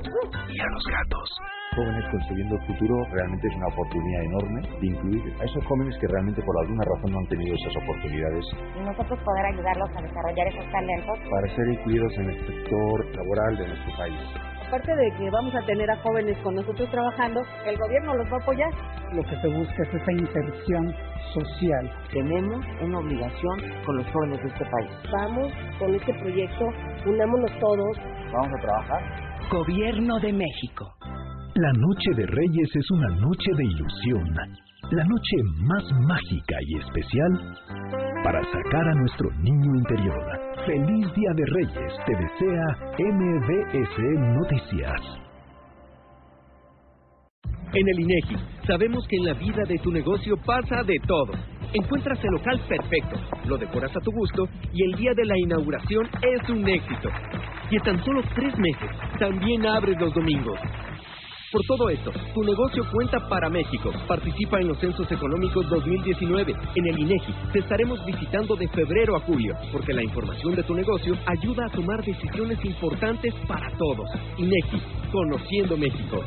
[0.53, 1.31] y a los gatos
[1.77, 6.09] jóvenes construyendo el futuro realmente es una oportunidad enorme de incluir a esos jóvenes que
[6.09, 8.45] realmente por alguna razón no han tenido esas oportunidades.
[8.75, 11.19] Y nosotros poder ayudarlos a desarrollar esos talentos.
[11.31, 14.19] Para ser incluidos en el sector laboral de nuestro país.
[14.67, 18.39] Aparte de que vamos a tener a jóvenes con nosotros trabajando, el gobierno los va
[18.39, 18.71] a apoyar.
[19.15, 20.95] Lo que se busca es esa inserción
[21.33, 21.93] social.
[22.13, 24.91] Tenemos una obligación con los jóvenes de este país.
[25.13, 26.67] Vamos con este proyecto,
[27.07, 27.97] unámonos todos.
[28.33, 29.03] Vamos a trabajar.
[29.49, 30.93] Gobierno de México.
[31.57, 34.29] La Noche de Reyes es una noche de ilusión,
[34.91, 37.57] la noche más mágica y especial
[38.23, 40.23] para sacar a nuestro niño interior.
[40.67, 42.67] Feliz Día de Reyes, te desea
[42.99, 43.97] MBS
[44.37, 45.01] Noticias.
[47.73, 48.37] En el INEGI
[48.67, 51.33] sabemos que en la vida de tu negocio pasa de todo.
[51.73, 56.07] Encuentras el local perfecto, lo decoras a tu gusto y el día de la inauguración
[56.21, 57.09] es un éxito.
[57.71, 60.61] Y en tan solo tres meses también abres los domingos.
[61.57, 63.91] Por todo esto, tu negocio cuenta para México.
[64.07, 66.53] Participa en los Censos Económicos 2019.
[66.53, 70.75] En el INEGI te estaremos visitando de febrero a julio, porque la información de tu
[70.75, 74.07] negocio ayuda a tomar decisiones importantes para todos.
[74.37, 76.21] INEGI, conociendo México.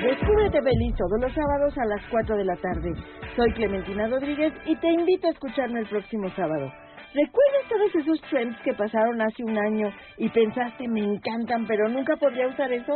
[0.00, 2.94] Descúbrete feliz todos los sábados a las 4 de la tarde.
[3.36, 6.72] Soy Clementina Rodríguez y te invito a escucharme el próximo sábado.
[7.12, 12.14] ¿Recuerdas todos esos trends que pasaron hace un año y pensaste me encantan pero nunca
[12.16, 12.94] podría usar eso?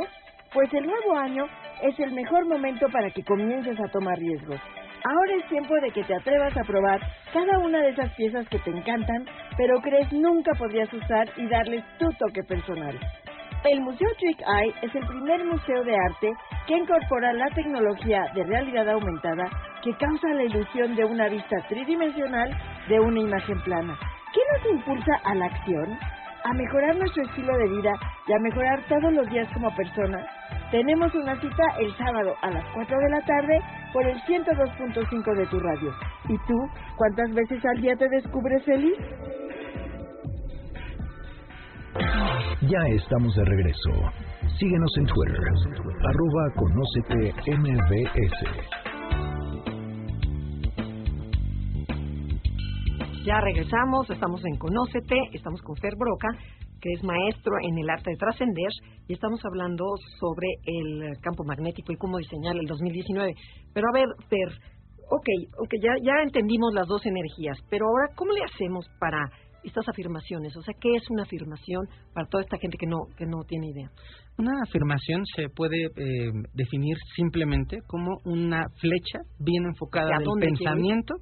[0.52, 1.46] Pues el nuevo año
[1.82, 4.60] es el mejor momento para que comiences a tomar riesgos.
[5.04, 7.00] Ahora es tiempo de que te atrevas a probar
[7.32, 11.82] cada una de esas piezas que te encantan, pero crees nunca podrías usar y darles
[11.98, 12.96] tu toque personal.
[13.64, 16.30] El Museo Trick Eye es el primer museo de arte
[16.66, 19.44] que incorpora la tecnología de realidad aumentada
[19.82, 22.50] que causa la ilusión de una vista tridimensional
[22.90, 23.98] de una imagen plana.
[24.34, 25.98] ¿Qué nos impulsa a la acción?
[26.44, 27.92] A mejorar nuestro estilo de vida
[28.28, 30.26] y a mejorar todos los días como personas.
[30.70, 33.60] Tenemos una cita el sábado a las 4 de la tarde
[33.94, 35.90] por el 102.5 de tu radio.
[36.28, 38.98] ¿Y tú, cuántas veces al día te descubres feliz?
[41.94, 43.90] Ya estamos de regreso.
[44.58, 45.38] Síguenos en Twitter,
[46.08, 46.50] arroba.
[53.24, 56.28] Ya regresamos, estamos en Conócete, estamos con Fer Broca,
[56.80, 58.70] que es maestro en el arte de trascender,
[59.06, 59.84] y estamos hablando
[60.18, 63.34] sobre el campo magnético y cómo diseñar el 2019.
[63.72, 64.48] Pero a ver, Fer,
[65.10, 65.28] ok,
[65.64, 69.30] okay ya, ya entendimos las dos energías, pero ahora, ¿cómo le hacemos para
[69.64, 70.56] estas afirmaciones?
[70.56, 73.68] O sea, ¿qué es una afirmación para toda esta gente que no, que no tiene
[73.70, 73.90] idea?
[74.36, 81.14] Una afirmación se puede eh, definir simplemente como una flecha bien enfocada del pensamiento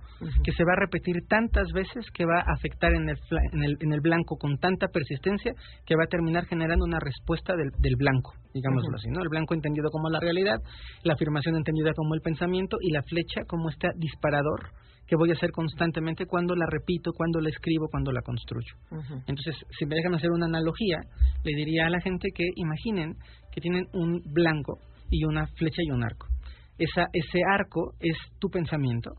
[0.43, 3.17] que se va a repetir tantas veces que va a afectar en el,
[3.53, 5.53] en el, en el blanco con tanta persistencia
[5.85, 9.23] que va a terminar generando una respuesta del, del blanco, digámoslo así, ¿no?
[9.23, 10.57] El blanco entendido como la realidad,
[11.05, 14.73] la afirmación entendida como el pensamiento y la flecha como este disparador
[15.13, 18.75] que voy a hacer constantemente cuando la repito, cuando la escribo, cuando la construyo.
[19.27, 21.01] Entonces, si me dejan hacer una analogía,
[21.45, 23.17] le diría a la gente que imaginen
[23.53, 24.79] que tienen un blanco
[25.11, 26.29] y una flecha y un arco.
[26.79, 29.11] Esa, ese arco es tu pensamiento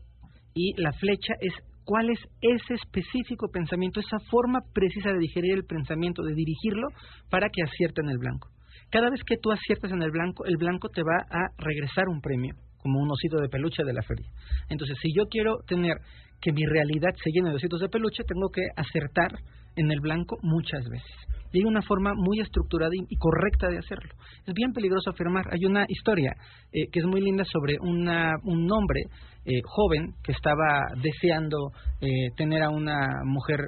[0.52, 1.52] y la flecha es
[1.84, 6.88] cuál es ese específico pensamiento, esa forma precisa de digerir el pensamiento, de dirigirlo
[7.30, 8.48] para que acierte en el blanco.
[8.90, 12.20] Cada vez que tú aciertas en el blanco, el blanco te va a regresar un
[12.20, 14.30] premio como un osito de peluche de la feria.
[14.68, 15.96] Entonces, si yo quiero tener
[16.38, 19.32] que mi realidad se llene de ositos de peluche, tengo que acertar
[19.74, 21.16] en el blanco muchas veces.
[21.50, 24.12] Y hay una forma muy estructurada y correcta de hacerlo.
[24.46, 25.46] Es bien peligroso afirmar.
[25.50, 26.32] Hay una historia
[26.72, 29.04] eh, que es muy linda sobre una, un hombre
[29.46, 31.70] eh, joven que estaba deseando
[32.02, 32.06] eh,
[32.36, 33.60] tener a una mujer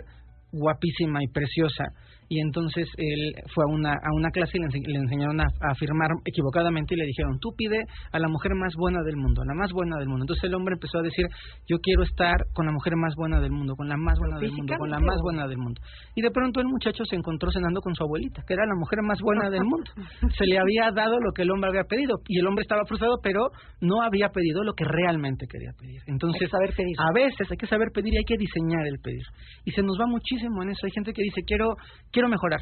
[0.52, 1.84] guapísima y preciosa
[2.28, 6.94] y entonces él fue a una, a una clase y le, enseñaron a, afirmar equivocadamente
[6.94, 7.78] y le dijeron, tú pide
[8.12, 10.24] a la mujer más buena del mundo, la más buena del mundo.
[10.24, 11.26] Entonces el hombre empezó a decir,
[11.68, 14.52] yo quiero estar con la mujer más buena del mundo, con la más buena del
[14.52, 15.80] mundo, con la más buena del mundo.
[16.14, 19.00] Y de pronto el muchacho se encontró cenando con su abuelita, que era la mujer
[19.02, 19.90] más buena del mundo.
[20.36, 23.18] Se le había dado lo que el hombre había pedido y el hombre estaba frustrado,
[23.22, 23.50] pero
[23.80, 26.00] no había pedido lo que realmente quería pedir.
[26.06, 26.96] Entonces, saber pedir.
[26.98, 29.24] a veces hay que saber pedir y hay que diseñar el pedir.
[29.64, 30.86] Y se nos va muchísimo en eso.
[30.86, 31.74] Hay gente que dice, quiero
[32.16, 32.60] quiero mejorar.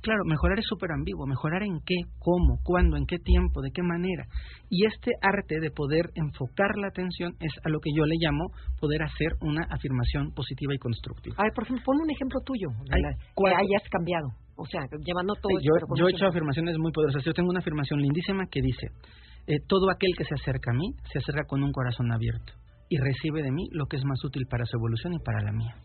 [0.00, 1.26] Claro, mejorar es súper ambiguo.
[1.26, 2.08] ¿Mejorar en qué?
[2.18, 2.56] ¿Cómo?
[2.64, 2.96] ¿Cuándo?
[2.96, 3.60] ¿En qué tiempo?
[3.60, 4.24] ¿De qué manera?
[4.70, 8.48] Y este arte de poder enfocar la atención es a lo que yo le llamo
[8.80, 11.36] poder hacer una afirmación positiva y constructiva.
[11.36, 14.28] A ver, por ejemplo, pon un ejemplo tuyo que hayas cambiado.
[14.56, 17.24] O sea, llevando todo yo, yo he hecho afirmaciones muy poderosas.
[17.24, 18.88] Yo tengo una afirmación lindísima que dice,
[19.46, 22.54] eh, todo aquel que se acerca a mí se acerca con un corazón abierto
[22.88, 25.52] y recibe de mí lo que es más útil para su evolución y para la
[25.52, 25.76] mía.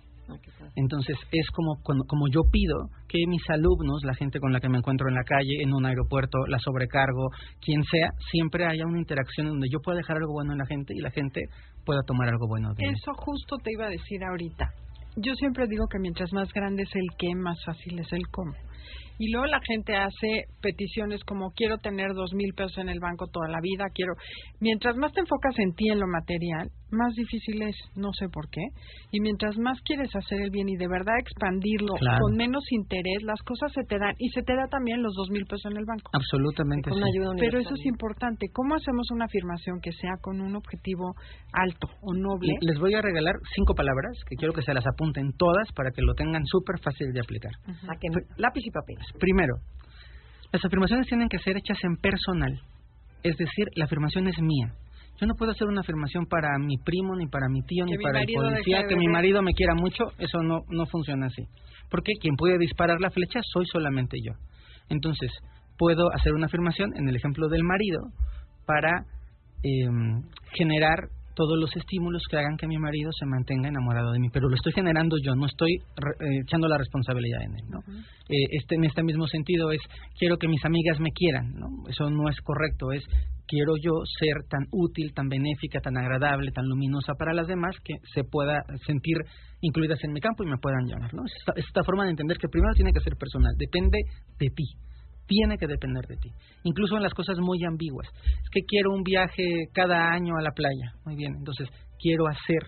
[0.76, 4.78] Entonces es como, como yo pido que mis alumnos, la gente con la que me
[4.78, 7.30] encuentro en la calle, en un aeropuerto, la sobrecargo,
[7.62, 10.94] quien sea, siempre haya una interacción donde yo pueda dejar algo bueno en la gente
[10.96, 11.42] y la gente
[11.86, 14.66] pueda tomar algo bueno de Eso justo te iba a decir ahorita.
[15.16, 18.54] Yo siempre digo que mientras más grande es el qué, más fácil es el cómo.
[19.20, 23.28] Y luego la gente hace peticiones como quiero tener dos mil pesos en el banco
[23.28, 24.14] toda la vida, quiero.
[24.62, 28.50] Mientras más te enfocas en ti, en lo material, más difícil es, no sé por
[28.50, 28.62] qué.
[29.12, 33.42] Y mientras más quieres hacer el bien y de verdad expandirlo con menos interés, las
[33.44, 34.16] cosas se te dan.
[34.18, 36.10] Y se te da también los dos mil pesos en el banco.
[36.14, 36.90] Absolutamente.
[36.90, 37.00] Sí.
[37.40, 38.48] Pero eso es importante.
[38.54, 41.14] ¿Cómo hacemos una afirmación que sea con un objetivo
[41.54, 42.56] alto o noble?
[42.62, 46.02] Les voy a regalar cinco palabras que quiero que se las apunten todas para que
[46.02, 47.52] lo tengan súper fácil de aplicar.
[48.38, 48.98] Lápiz y papel.
[49.20, 49.56] Primero,
[50.52, 52.60] las afirmaciones tienen que ser hechas en personal.
[53.24, 54.74] Es decir, la afirmación es mía.
[55.20, 58.22] Yo no puedo hacer una afirmación para mi primo, ni para mi tío, ni para
[58.22, 61.44] el policía, que mi marido me quiera mucho, eso no, no funciona así.
[61.90, 64.34] Porque quien puede disparar la flecha soy solamente yo.
[64.88, 65.30] Entonces,
[65.78, 68.00] puedo hacer una afirmación en el ejemplo del marido
[68.66, 69.06] para
[69.64, 71.10] em, generar
[71.40, 74.56] todos los estímulos que hagan que mi marido se mantenga enamorado de mí, pero lo
[74.56, 77.80] estoy generando yo, no estoy eh, echando la responsabilidad en él, ¿no?
[78.28, 79.80] Eh, este en este mismo sentido es
[80.18, 81.68] quiero que mis amigas me quieran, ¿no?
[81.88, 83.06] Eso no es correcto, es
[83.48, 87.94] quiero yo ser tan útil, tan benéfica, tan agradable, tan luminosa para las demás que
[88.14, 89.16] se pueda sentir
[89.62, 91.24] incluidas en mi campo y me puedan llamar, ¿no?
[91.24, 93.98] esta, esta forma de entender que primero tiene que ser personal, depende
[94.40, 94.66] de ti
[95.30, 96.30] tiene que depender de ti.
[96.64, 98.10] Incluso en las cosas muy ambiguas.
[98.18, 100.98] Es que quiero un viaje cada año a la playa.
[101.06, 101.70] Muy bien, entonces
[102.02, 102.66] quiero hacer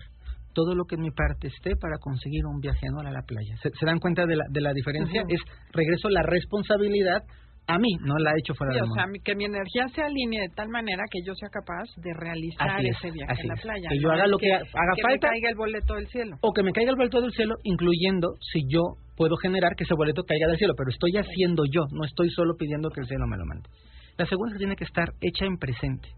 [0.54, 3.56] todo lo que en mi parte esté para conseguir un viaje anual a la playa.
[3.60, 5.24] ¿Se, dan cuenta de la, de la diferencia?
[5.28, 5.40] Es
[5.72, 7.22] regreso la responsabilidad
[7.66, 10.48] a mí, no la he hecho fuera de O sea, que mi energía se alinee
[10.48, 13.88] de tal manera que yo sea capaz de realizar ese viaje a la playa.
[13.88, 14.96] Que yo haga lo que, haga falta.
[14.96, 16.36] Que me caiga el boleto del cielo.
[16.42, 19.94] O que me caiga el boleto del cielo, incluyendo si yo puedo generar que ese
[19.94, 23.26] boleto caiga del cielo, pero estoy haciendo yo, no estoy solo pidiendo que el cielo
[23.28, 23.68] me lo mande.
[24.18, 26.08] La segunda tiene que estar hecha en presente.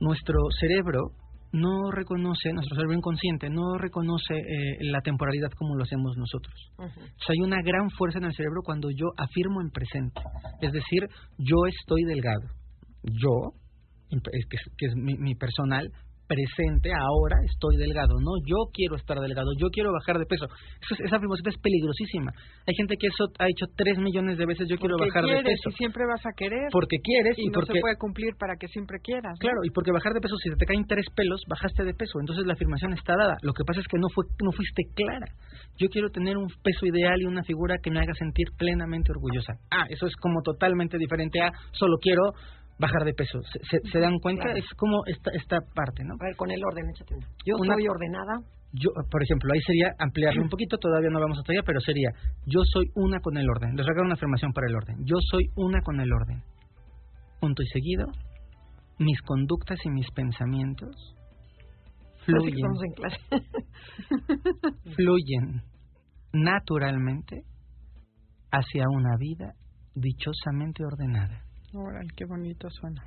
[0.00, 1.10] Nuestro cerebro
[1.52, 6.54] no reconoce, nuestro cerebro inconsciente no reconoce eh, la temporalidad como lo hacemos nosotros.
[6.76, 10.20] O sea, hay una gran fuerza en el cerebro cuando yo afirmo en presente.
[10.60, 12.42] Es decir, yo estoy delgado.
[13.02, 13.52] Yo,
[14.10, 15.90] que es, mi, personal,
[16.28, 20.46] presente, ahora estoy delgado, no yo quiero estar delgado, yo quiero bajar de peso.
[20.84, 22.30] esa afirmación es peligrosísima.
[22.68, 25.70] Hay gente que eso ha hecho tres millones de veces, yo quiero bajar de peso.
[25.70, 26.68] y siempre vas a querer.
[26.70, 29.38] Porque quieres y, y no se puede cumplir para que siempre quieras.
[29.40, 32.46] Claro, y porque bajar de peso, si te caen tres pelos, bajaste de peso, entonces
[32.46, 33.36] la afirmación está dada.
[33.42, 35.32] Lo que pasa es que no, fue, no fuiste clara.
[35.80, 39.54] Yo quiero tener un peso ideal y una figura que me haga sentir plenamente orgullosa.
[39.70, 42.34] Ah, eso es como totalmente diferente a solo quiero
[42.78, 43.40] bajar de peso.
[43.42, 44.50] ¿Se, dan cuenta?
[44.54, 46.14] Es como esta, esta parte, ¿no?
[46.14, 47.14] A ver, con el orden, échate
[47.44, 48.40] Yo soy ordenada.
[48.72, 52.10] Yo, por ejemplo, ahí sería ampliarlo un poquito, todavía no vamos hasta allá, pero sería,
[52.46, 53.74] yo soy una con el orden.
[53.74, 54.96] Les regalo una afirmación para el orden.
[55.04, 56.42] Yo soy una con el orden.
[57.40, 58.06] Punto y seguido,
[58.98, 61.14] mis conductas y mis pensamientos
[62.24, 62.58] fluyen.
[62.84, 63.20] en clase.
[64.96, 65.62] fluyen
[66.32, 67.42] naturalmente
[68.50, 69.54] hacia una vida
[69.94, 71.47] dichosamente ordenada.
[71.74, 73.02] Órale, qué bonito suena.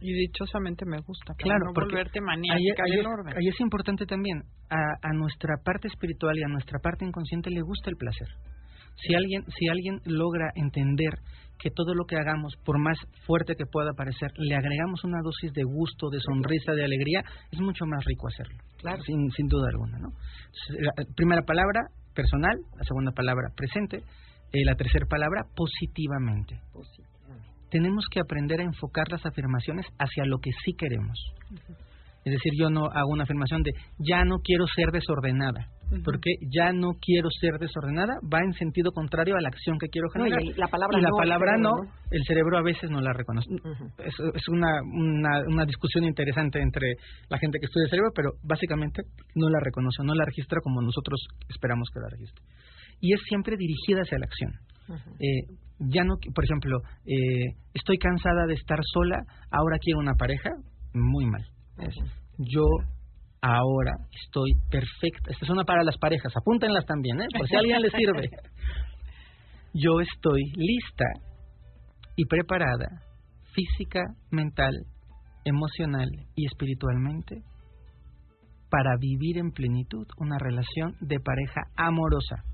[0.00, 1.34] Y dichosamente me gusta.
[1.34, 3.36] claro, no volverte maníaca ahí, el orden.
[3.36, 4.42] ahí es importante también.
[4.68, 8.28] A, a nuestra parte espiritual y a nuestra parte inconsciente le gusta el placer.
[8.96, 11.14] Si alguien, si alguien logra entender
[11.58, 15.52] que todo lo que hagamos, por más fuerte que pueda parecer, le agregamos una dosis
[15.52, 18.58] de gusto, de sonrisa, de alegría, es mucho más rico hacerlo.
[18.78, 19.02] Claro.
[19.02, 20.08] Sin, sin duda alguna, ¿no?
[20.78, 22.56] La primera palabra, personal.
[22.76, 23.98] La segunda palabra, presente.
[24.52, 26.60] Eh, la tercera palabra, positivamente.
[26.72, 27.03] Positivamente
[27.74, 31.18] tenemos que aprender a enfocar las afirmaciones hacia lo que sí queremos.
[32.24, 35.66] Es decir, yo no hago una afirmación de ya no quiero ser desordenada,
[36.04, 40.08] porque ya no quiero ser desordenada va en sentido contrario a la acción que quiero
[40.10, 40.40] generar.
[40.40, 41.72] y la palabra, la no, palabra no,
[42.12, 43.50] el cerebro a veces no la reconoce.
[43.98, 46.94] es, es una, una, una, discusión interesante entre
[47.28, 49.02] la gente que estudia el cerebro, pero básicamente
[49.34, 52.44] no la reconoce, no la registra como nosotros esperamos que la registre.
[53.00, 54.52] Y es siempre dirigida hacia la acción.
[55.18, 60.50] eh, ya no, por ejemplo, eh, estoy cansada de estar sola, ahora quiero una pareja,
[60.92, 61.44] muy mal.
[62.38, 62.64] yo
[63.42, 63.92] ahora
[64.24, 65.30] estoy perfecta.
[65.30, 67.26] Esta es una para las parejas, apúntenlas también, ¿eh?
[67.36, 68.30] por si a alguien le sirve.
[69.74, 71.04] Yo estoy lista
[72.16, 73.02] y preparada
[73.52, 74.00] física,
[74.30, 74.72] mental,
[75.44, 77.42] emocional y espiritualmente
[78.70, 82.44] para vivir en plenitud una relación de pareja amorosa.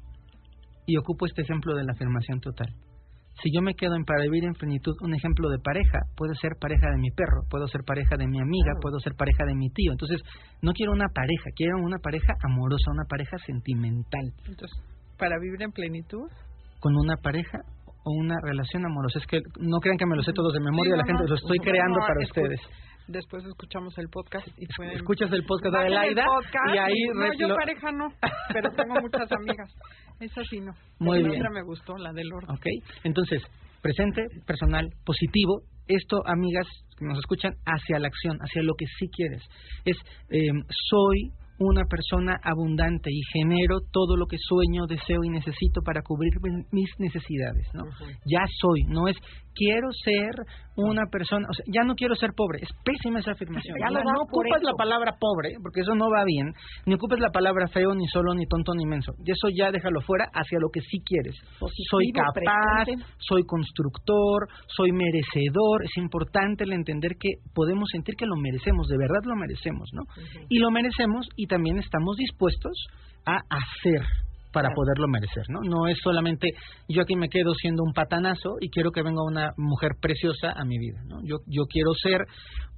[0.87, 2.75] Y ocupo este ejemplo de la afirmación total.
[3.43, 6.53] Si yo me quedo en para vivir en plenitud, un ejemplo de pareja, puede ser
[6.61, 9.70] pareja de mi perro, puedo ser pareja de mi amiga, puedo ser pareja de mi
[9.70, 9.93] tío.
[9.93, 10.20] Entonces,
[10.61, 14.26] no quiero una pareja, quiero una pareja amorosa, una pareja sentimental.
[14.47, 14.70] Entonces,
[15.18, 16.28] para vivir en plenitud.
[16.80, 17.59] Con una pareja
[18.05, 19.18] o una relación amorosa.
[19.18, 21.59] Es que no crean que me lo sé todos de memoria, la gente lo estoy
[21.59, 22.61] creando para ustedes
[23.11, 26.24] después escuchamos el podcast y escuchas el podcast de Laida
[26.72, 28.09] y ahí no yo pareja no
[28.53, 29.74] pero tengo muchas amigas
[30.21, 30.73] esa sí no.
[30.99, 31.37] Muy bien.
[31.37, 32.66] otra me gustó la del orden Ok,
[33.05, 33.43] entonces
[33.83, 35.62] presente personal positivo.
[35.87, 36.66] Esto amigas
[36.97, 39.43] que nos escuchan hacia la acción hacia lo que sí quieres.
[39.85, 39.97] Es
[40.29, 40.53] eh,
[40.89, 46.33] soy una persona abundante y genero todo lo que sueño, deseo y necesito para cubrir
[46.73, 47.85] mis necesidades, ¿no?
[48.25, 49.17] Ya soy, no es
[49.55, 50.33] quiero ser
[50.77, 53.77] una persona, o sea, ya no quiero ser pobre, es pésima esa afirmación.
[53.79, 56.53] Ya no, no ocupas la palabra pobre, porque eso no va bien,
[56.87, 59.13] ni ocupes la palabra feo, ni solo, ni tonto, ni menso.
[59.25, 61.37] Y eso ya déjalo fuera hacia lo que sí quieres.
[61.91, 62.89] soy capaz,
[63.19, 65.85] soy constructor, soy merecedor.
[65.85, 70.03] Es importante el entender que podemos sentir que lo merecemos, de verdad lo merecemos, ¿no?
[70.49, 72.72] Y lo merecemos y también estamos dispuestos
[73.26, 74.03] a hacer
[74.53, 75.61] para poderlo merecer, ¿no?
[75.62, 76.48] No es solamente
[76.88, 80.64] yo aquí me quedo siendo un patanazo y quiero que venga una mujer preciosa a
[80.64, 81.20] mi vida, ¿no?
[81.22, 82.26] Yo, yo quiero ser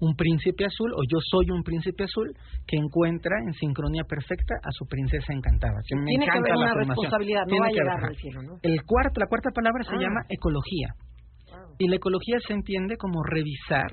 [0.00, 2.32] un príncipe azul o yo soy un príncipe azul
[2.66, 5.80] que encuentra en sincronía perfecta a su princesa encantada.
[5.86, 8.52] Tiene que haber una responsabilidad, no va a llegar al cielo, ¿no?
[8.62, 9.98] El cuarto, la cuarta palabra se ah.
[9.98, 10.88] llama ecología.
[11.78, 13.90] Y la ecología se entiende como revisar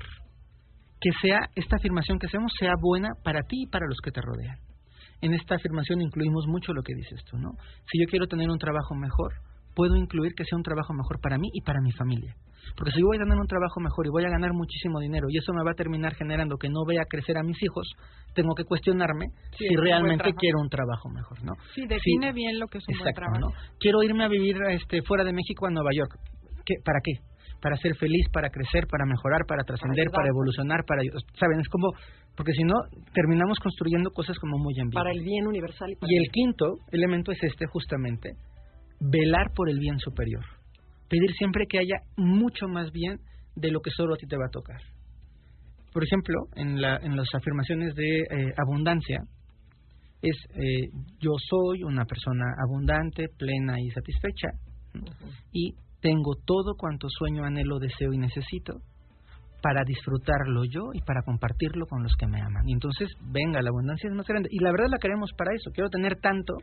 [1.00, 4.20] que sea esta afirmación que hacemos sea buena para ti y para los que te
[4.20, 4.69] rodean
[5.20, 7.52] en esta afirmación incluimos mucho lo que dices tú, ¿no?
[7.90, 9.32] Si yo quiero tener un trabajo mejor,
[9.74, 12.34] puedo incluir que sea un trabajo mejor para mí y para mi familia.
[12.76, 15.26] Porque si yo voy a tener un trabajo mejor y voy a ganar muchísimo dinero
[15.30, 17.88] y eso me va a terminar generando que no vea crecer a mis hijos,
[18.34, 21.54] tengo que cuestionarme si realmente quiero un trabajo mejor, ¿no?
[21.74, 23.40] Sí, define bien lo que es un buen trabajo.
[23.40, 23.48] ¿no?
[23.78, 26.18] Quiero irme a vivir este, fuera de México a Nueva York.
[26.64, 27.12] ¿Qué, ¿Para qué?
[27.60, 31.02] Para ser feliz, para crecer, para mejorar, para trascender, para, evolucionar, para...
[31.38, 31.60] ¿Saben?
[31.60, 31.92] Es como
[32.36, 32.74] porque si no
[33.12, 35.04] terminamos construyendo cosas como muy ambiguas.
[35.04, 35.90] Para el bien universal.
[35.90, 38.30] Y, el quinto elemento es este justamente,
[38.98, 40.44] velar por el bien superior.
[41.08, 43.18] Pedir siempre que haya mucho más bien
[43.56, 44.80] de lo que solo a ti te va a tocar.
[45.92, 49.18] por ejemplo, en, la, en las afirmaciones de eh, abundancia,
[50.22, 50.88] es eh,
[51.18, 54.48] yo soy una persona abundante, plena y satisfecha,
[55.52, 58.80] y tengo todo cuanto sueño, anhelo, deseo y necesito
[59.62, 62.66] para disfrutarlo yo y para compartirlo con los que me aman.
[62.66, 64.48] Y entonces, venga, la abundancia es más grande.
[64.50, 65.70] Y la verdad la queremos para eso.
[65.72, 66.54] Quiero tener tanto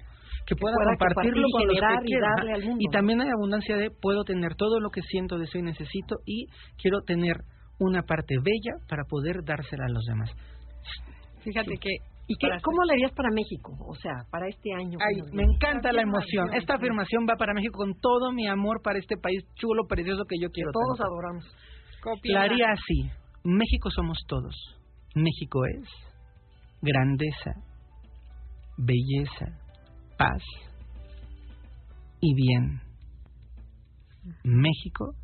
[0.46, 2.80] que pueda, compartirlo con los que y darle al mundo.
[2.80, 6.48] Y también hay abundancia de puedo tener todo lo que siento, deseo y necesito y
[6.82, 7.38] quiero tener
[7.80, 10.32] una parte bella para poder dársela a los demás.
[11.44, 11.98] Fíjate que
[12.30, 13.72] ¿Y qué, cómo le harías para México?
[13.88, 15.00] O sea, para este año.
[15.00, 16.54] Ay, me encanta la emoción.
[16.54, 20.36] Esta afirmación va para México con todo mi amor para este país chulo, precioso que
[20.42, 20.72] yo quiero.
[20.72, 21.46] todos adoramos.
[22.24, 23.10] La haría así.
[23.44, 24.56] México somos todos.
[25.16, 25.88] México es
[26.82, 27.52] grandeza,
[28.78, 29.46] belleza,
[30.18, 30.44] paz
[32.20, 32.82] y bien.
[34.44, 35.16] México,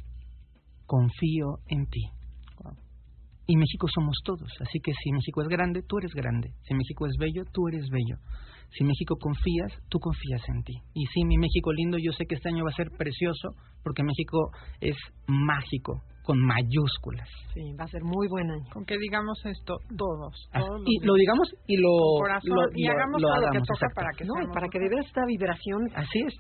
[0.85, 2.22] confío en ti.
[3.45, 6.51] Y México somos todos, así que si México es grande, tú eres grande.
[6.67, 8.17] Si México es bello, tú eres bello.
[8.77, 10.73] Si México confías, tú confías en ti.
[10.93, 13.49] Y sí, mi México lindo, yo sé que este año va a ser precioso
[13.83, 14.95] porque México es
[15.27, 17.27] mágico con mayúsculas.
[17.53, 18.65] Sí, va a ser muy buen año.
[18.71, 20.33] Con que digamos esto todos.
[20.51, 24.25] todos y lo digamos y lo, lo y hagamos todo lo que toca para que
[24.25, 26.33] no, para que de esta vibración así es.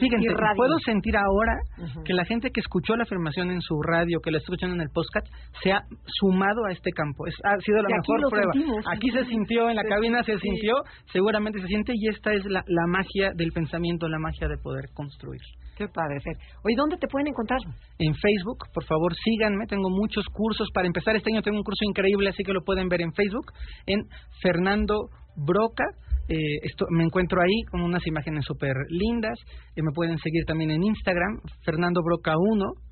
[0.00, 1.58] fíjense puedo sentir ahora
[2.04, 4.90] que la gente que escuchó la afirmación en su radio que la escuchan en el
[4.90, 5.26] podcast
[5.62, 7.26] se ha sumado a este campo.
[7.26, 8.52] Es, ha sido la mejor prueba.
[8.92, 10.74] aquí se sintió en la cabina se sintió
[11.12, 14.90] seguramente se siente y esta es la, la magia del pensamiento la magia de poder
[14.94, 15.40] construir
[15.76, 16.36] Qué padre, Fer.
[16.64, 17.60] Oye, ¿dónde te pueden encontrar?
[17.98, 19.66] En Facebook, por favor, síganme.
[19.66, 20.68] Tengo muchos cursos.
[20.74, 23.52] Para empezar este año tengo un curso increíble, así que lo pueden ver en Facebook,
[23.86, 24.04] en
[24.42, 25.84] Fernando Broca.
[26.28, 29.38] Eh, esto, me encuentro ahí con unas imágenes súper lindas.
[29.74, 32.91] Eh, me pueden seguir también en Instagram, Fernando Broca 1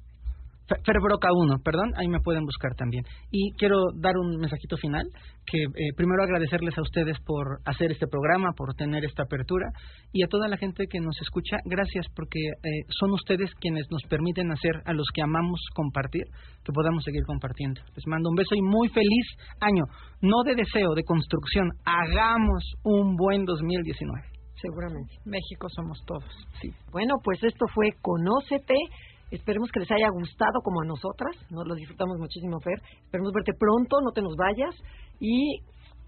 [0.84, 3.04] Ferbroca 1, perdón, ahí me pueden buscar también.
[3.30, 5.06] Y quiero dar un mensajito final,
[5.46, 9.66] que eh, primero agradecerles a ustedes por hacer este programa, por tener esta apertura,
[10.12, 14.02] y a toda la gente que nos escucha, gracias porque eh, son ustedes quienes nos
[14.04, 16.24] permiten hacer a los que amamos compartir,
[16.64, 17.80] que podamos seguir compartiendo.
[17.96, 19.26] Les mando un beso y muy feliz
[19.60, 19.84] año,
[20.22, 21.70] no de deseo, de construcción.
[21.84, 24.40] Hagamos un buen 2019.
[24.60, 25.16] Seguramente.
[25.24, 26.24] México somos todos.
[26.60, 26.68] Sí.
[26.92, 28.74] Bueno, pues esto fue Conócete.
[29.30, 31.36] Esperemos que les haya gustado como a nosotras.
[31.50, 32.80] Nos lo disfrutamos muchísimo, Fer.
[33.04, 34.74] Esperemos verte pronto, no te nos vayas.
[35.20, 35.60] Y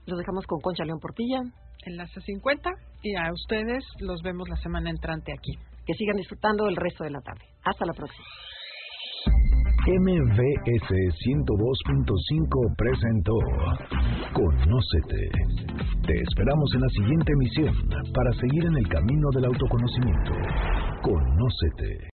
[0.06, 1.40] los dejamos con Concha León Portilla.
[1.86, 2.70] Enlace 50.
[3.02, 5.52] Y a ustedes los vemos la semana entrante aquí.
[5.86, 7.44] Que sigan disfrutando el resto de la tarde.
[7.64, 8.24] Hasta la próxima.
[9.82, 10.90] MVS
[11.26, 13.34] 102.5 presentó
[14.32, 15.28] Conócete.
[16.06, 17.74] Te esperamos en la siguiente emisión
[18.14, 20.32] para seguir en el camino del autoconocimiento.
[21.02, 22.10] Conócete.